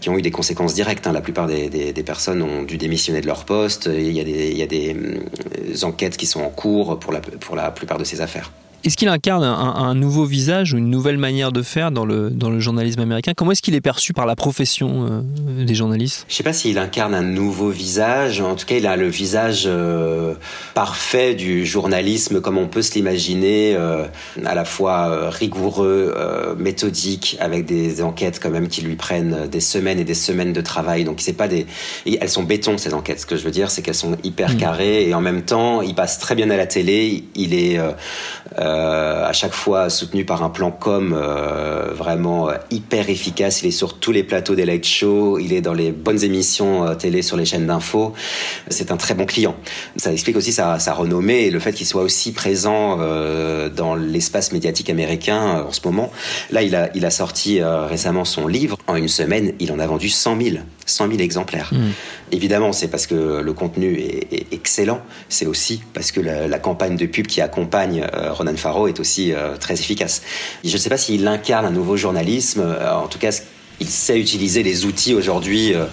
qui 0.00 0.08
ont 0.08 0.16
eu 0.16 0.22
des 0.22 0.30
conséquences 0.30 0.74
directes. 0.74 1.06
Hein. 1.06 1.12
La 1.12 1.20
plupart 1.20 1.46
des, 1.46 1.92
personnes 2.04 2.42
ont 2.42 2.62
dû 2.62 2.78
démissionner 2.78 3.20
de 3.20 3.26
leur 3.26 3.44
poste. 3.44 3.90
il 3.92 4.12
y 4.12 4.20
a 4.20 4.24
des, 4.24 4.50
il 4.50 4.56
y 4.56 4.62
a 4.62 4.66
des 4.66 5.84
enquêtes 5.84 6.16
qui 6.16 6.26
sont 6.26 6.40
en 6.40 6.48
cours 6.48 6.98
pour 6.98 7.12
la, 7.12 7.20
pour 7.20 7.54
la 7.54 7.70
plupart 7.70 7.98
de 7.98 8.04
ces 8.04 8.20
affaires. 8.20 8.50
Est-ce 8.82 8.96
qu'il 8.96 9.08
incarne 9.08 9.44
un, 9.44 9.94
nouveau 9.94 10.24
visage 10.24 10.72
ou 10.72 10.78
une 10.78 10.88
nouvelle 10.88 11.18
manière 11.18 11.52
de 11.52 11.60
faire 11.60 11.90
dans 11.90 12.06
le, 12.06 12.30
dans 12.30 12.48
le 12.48 12.60
journalisme 12.60 13.00
américain? 13.00 13.32
Comment 13.36 13.52
est-ce 13.52 13.60
qu'il 13.60 13.74
est 13.74 13.82
perçu 13.82 14.14
par 14.14 14.24
la 14.24 14.36
profession 14.36 15.06
euh, 15.06 15.64
des 15.64 15.74
journalistes? 15.74 16.24
Je 16.28 16.32
ne 16.32 16.36
sais 16.38 16.42
pas 16.42 16.54
s'il 16.54 16.78
incarne 16.78 17.14
un 17.14 17.22
nouveau 17.22 17.68
visage. 17.68 18.40
En 18.40 18.54
tout 18.54 18.64
cas, 18.64 18.76
il 18.76 18.86
a 18.86 18.96
le 18.96 19.08
visage 19.08 19.64
euh, 19.66 20.32
parfait 20.72 21.34
du 21.34 21.66
journalisme 21.66 22.40
comme 22.40 22.56
on 22.56 22.68
peut 22.68 22.80
se 22.80 22.94
l'imaginer, 22.94 23.74
euh, 23.76 24.04
à 24.46 24.54
la 24.54 24.64
fois 24.64 25.28
rigoureux, 25.28 26.14
méthodique, 26.58 27.36
avec 27.38 27.66
des 27.66 28.02
enquêtes 28.02 28.40
quand 28.42 28.50
même 28.50 28.68
qui 28.68 28.80
lui 28.80 28.96
prennent 28.96 29.46
des 29.48 29.60
semaines 29.60 29.98
et 29.98 30.04
des 30.04 30.14
semaines 30.14 30.54
de 30.54 30.60
travail. 30.62 31.04
Donc 31.04 31.20
c'est 31.20 31.34
pas 31.34 31.48
des, 31.48 31.66
elles 32.06 32.30
sont 32.30 32.44
béton 32.44 32.78
ces 32.78 32.94
enquêtes. 32.94 33.20
Ce 33.20 33.26
que 33.26 33.36
je 33.36 33.44
veux 33.44 33.50
dire, 33.50 33.70
c'est 33.70 33.82
qu'elles 33.82 33.94
sont 33.94 34.16
hyper 34.24 34.52
mmh. 34.52 34.56
carrées 34.56 35.08
et 35.08 35.14
en 35.14 35.20
même 35.20 35.42
temps, 35.42 35.82
il 35.82 35.94
passe 35.94 36.18
très 36.18 36.34
bien 36.34 36.48
à 36.48 36.56
la 36.56 36.66
télé. 36.66 37.24
Il 37.34 37.52
est 37.52 37.78
euh, 38.70 39.26
à 39.26 39.32
chaque 39.32 39.52
fois 39.52 39.90
soutenu 39.90 40.24
par 40.24 40.42
un 40.42 40.50
plan 40.50 40.70
com 40.70 41.12
euh, 41.16 41.90
vraiment 41.92 42.48
euh, 42.48 42.54
hyper 42.70 43.10
efficace. 43.10 43.62
Il 43.62 43.68
est 43.68 43.72
sur 43.72 43.98
tous 43.98 44.12
les 44.12 44.22
plateaux 44.22 44.54
des 44.54 44.64
late 44.64 44.84
shows, 44.84 45.38
il 45.38 45.52
est 45.52 45.60
dans 45.60 45.74
les 45.74 45.92
bonnes 45.92 46.22
émissions 46.22 46.94
télé 46.96 47.22
sur 47.22 47.36
les 47.36 47.44
chaînes 47.44 47.66
d'infos. 47.66 48.12
C'est 48.68 48.92
un 48.92 48.96
très 48.96 49.14
bon 49.14 49.26
client. 49.26 49.56
Ça 49.96 50.12
explique 50.12 50.36
aussi 50.36 50.52
sa, 50.52 50.78
sa 50.78 50.94
renommée 50.94 51.42
et 51.42 51.50
le 51.50 51.58
fait 51.58 51.72
qu'il 51.72 51.86
soit 51.86 52.02
aussi 52.02 52.32
présent 52.32 52.98
dans 53.76 53.94
l'espace 53.94 54.52
médiatique 54.52 54.90
américain 54.90 55.64
en 55.66 55.72
ce 55.72 55.80
moment. 55.84 56.10
Là, 56.50 56.62
il 56.62 56.74
a, 56.74 56.90
il 56.94 57.04
a 57.04 57.10
sorti 57.10 57.62
récemment 57.62 58.24
son 58.24 58.46
livre. 58.46 58.76
En 58.86 58.96
une 58.96 59.08
semaine, 59.08 59.52
il 59.60 59.72
en 59.72 59.78
a 59.78 59.86
vendu 59.86 60.08
100 60.08 60.40
000. 60.40 60.56
100 60.86 61.08
000 61.08 61.20
exemplaires. 61.20 61.70
Mmh. 61.72 61.78
Évidemment, 62.32 62.72
c'est 62.72 62.88
parce 62.88 63.06
que 63.06 63.40
le 63.40 63.52
contenu 63.52 63.98
est, 63.98 64.46
excellent. 64.52 65.00
C'est 65.28 65.46
aussi 65.46 65.82
parce 65.94 66.12
que 66.12 66.20
la, 66.20 66.58
campagne 66.58 66.96
de 66.96 67.06
pub 67.06 67.26
qui 67.26 67.40
accompagne 67.40 68.06
Ronan 68.32 68.56
Faro 68.56 68.88
est 68.88 69.00
aussi 69.00 69.32
euh, 69.32 69.56
très 69.56 69.74
efficace. 69.74 70.22
Je 70.64 70.72
ne 70.72 70.78
sais 70.78 70.88
pas 70.88 70.96
s'il 70.96 71.26
incarne 71.26 71.66
un 71.66 71.70
nouveau 71.70 71.96
journalisme. 71.96 72.60
Euh, 72.60 72.94
en 72.94 73.06
tout 73.06 73.18
cas, 73.18 73.40
il 73.80 73.88
sait 73.88 74.18
utiliser 74.18 74.62
les 74.62 74.84
outils 74.84 75.14
aujourd'hui 75.14 75.74
euh, 75.74 75.86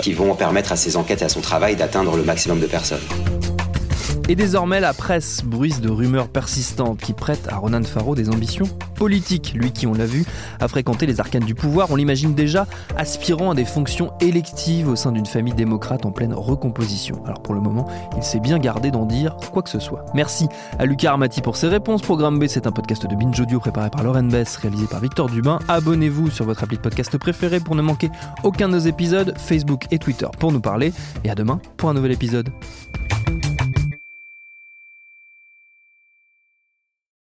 qui 0.00 0.12
vont 0.12 0.34
permettre 0.34 0.72
à 0.72 0.76
ses 0.76 0.96
enquêtes 0.96 1.22
et 1.22 1.24
à 1.24 1.28
son 1.28 1.40
travail 1.40 1.76
d'atteindre 1.76 2.16
le 2.16 2.22
maximum 2.22 2.60
de 2.60 2.66
personnes. 2.66 3.02
Et 4.26 4.36
désormais, 4.36 4.80
la 4.80 4.94
presse 4.94 5.44
bruise 5.44 5.82
de 5.82 5.90
rumeurs 5.90 6.28
persistantes 6.28 6.98
qui 6.98 7.12
prêtent 7.12 7.46
à 7.52 7.56
Ronan 7.56 7.82
Farrow 7.82 8.14
des 8.14 8.30
ambitions 8.30 8.64
politiques. 8.94 9.52
Lui 9.54 9.70
qui, 9.70 9.86
on 9.86 9.92
l'a 9.92 10.06
vu, 10.06 10.24
a 10.60 10.68
fréquenté 10.68 11.04
les 11.04 11.20
arcanes 11.20 11.44
du 11.44 11.54
pouvoir, 11.54 11.90
on 11.90 11.96
l'imagine 11.96 12.34
déjà 12.34 12.66
aspirant 12.96 13.50
à 13.50 13.54
des 13.54 13.66
fonctions 13.66 14.14
électives 14.22 14.88
au 14.88 14.96
sein 14.96 15.12
d'une 15.12 15.26
famille 15.26 15.52
démocrate 15.52 16.06
en 16.06 16.10
pleine 16.10 16.32
recomposition. 16.32 17.22
Alors 17.26 17.42
pour 17.42 17.54
le 17.54 17.60
moment, 17.60 17.86
il 18.16 18.22
s'est 18.22 18.40
bien 18.40 18.58
gardé 18.58 18.90
d'en 18.90 19.04
dire 19.04 19.36
quoi 19.52 19.62
que 19.62 19.68
ce 19.68 19.78
soit. 19.78 20.06
Merci 20.14 20.48
à 20.78 20.86
Lucas 20.86 21.10
Armati 21.10 21.42
pour 21.42 21.56
ses 21.56 21.68
réponses. 21.68 22.00
Programme 22.00 22.38
B, 22.38 22.46
c'est 22.46 22.66
un 22.66 22.72
podcast 22.72 23.06
de 23.06 23.14
Binge 23.14 23.38
Audio 23.38 23.60
préparé 23.60 23.90
par 23.90 24.02
Lauren 24.02 24.24
Bess, 24.24 24.56
réalisé 24.56 24.86
par 24.86 25.00
Victor 25.00 25.28
Dubin. 25.28 25.58
Abonnez-vous 25.68 26.30
sur 26.30 26.46
votre 26.46 26.64
appli 26.64 26.78
de 26.78 26.82
podcast 26.82 27.18
préféré 27.18 27.60
pour 27.60 27.74
ne 27.74 27.82
manquer 27.82 28.08
aucun 28.42 28.68
de 28.68 28.72
nos 28.72 28.78
épisodes, 28.78 29.34
Facebook 29.36 29.84
et 29.90 29.98
Twitter 29.98 30.28
pour 30.38 30.50
nous 30.50 30.60
parler. 30.60 30.94
Et 31.24 31.30
à 31.30 31.34
demain 31.34 31.60
pour 31.76 31.90
un 31.90 31.94
nouvel 31.94 32.12
épisode. 32.12 32.48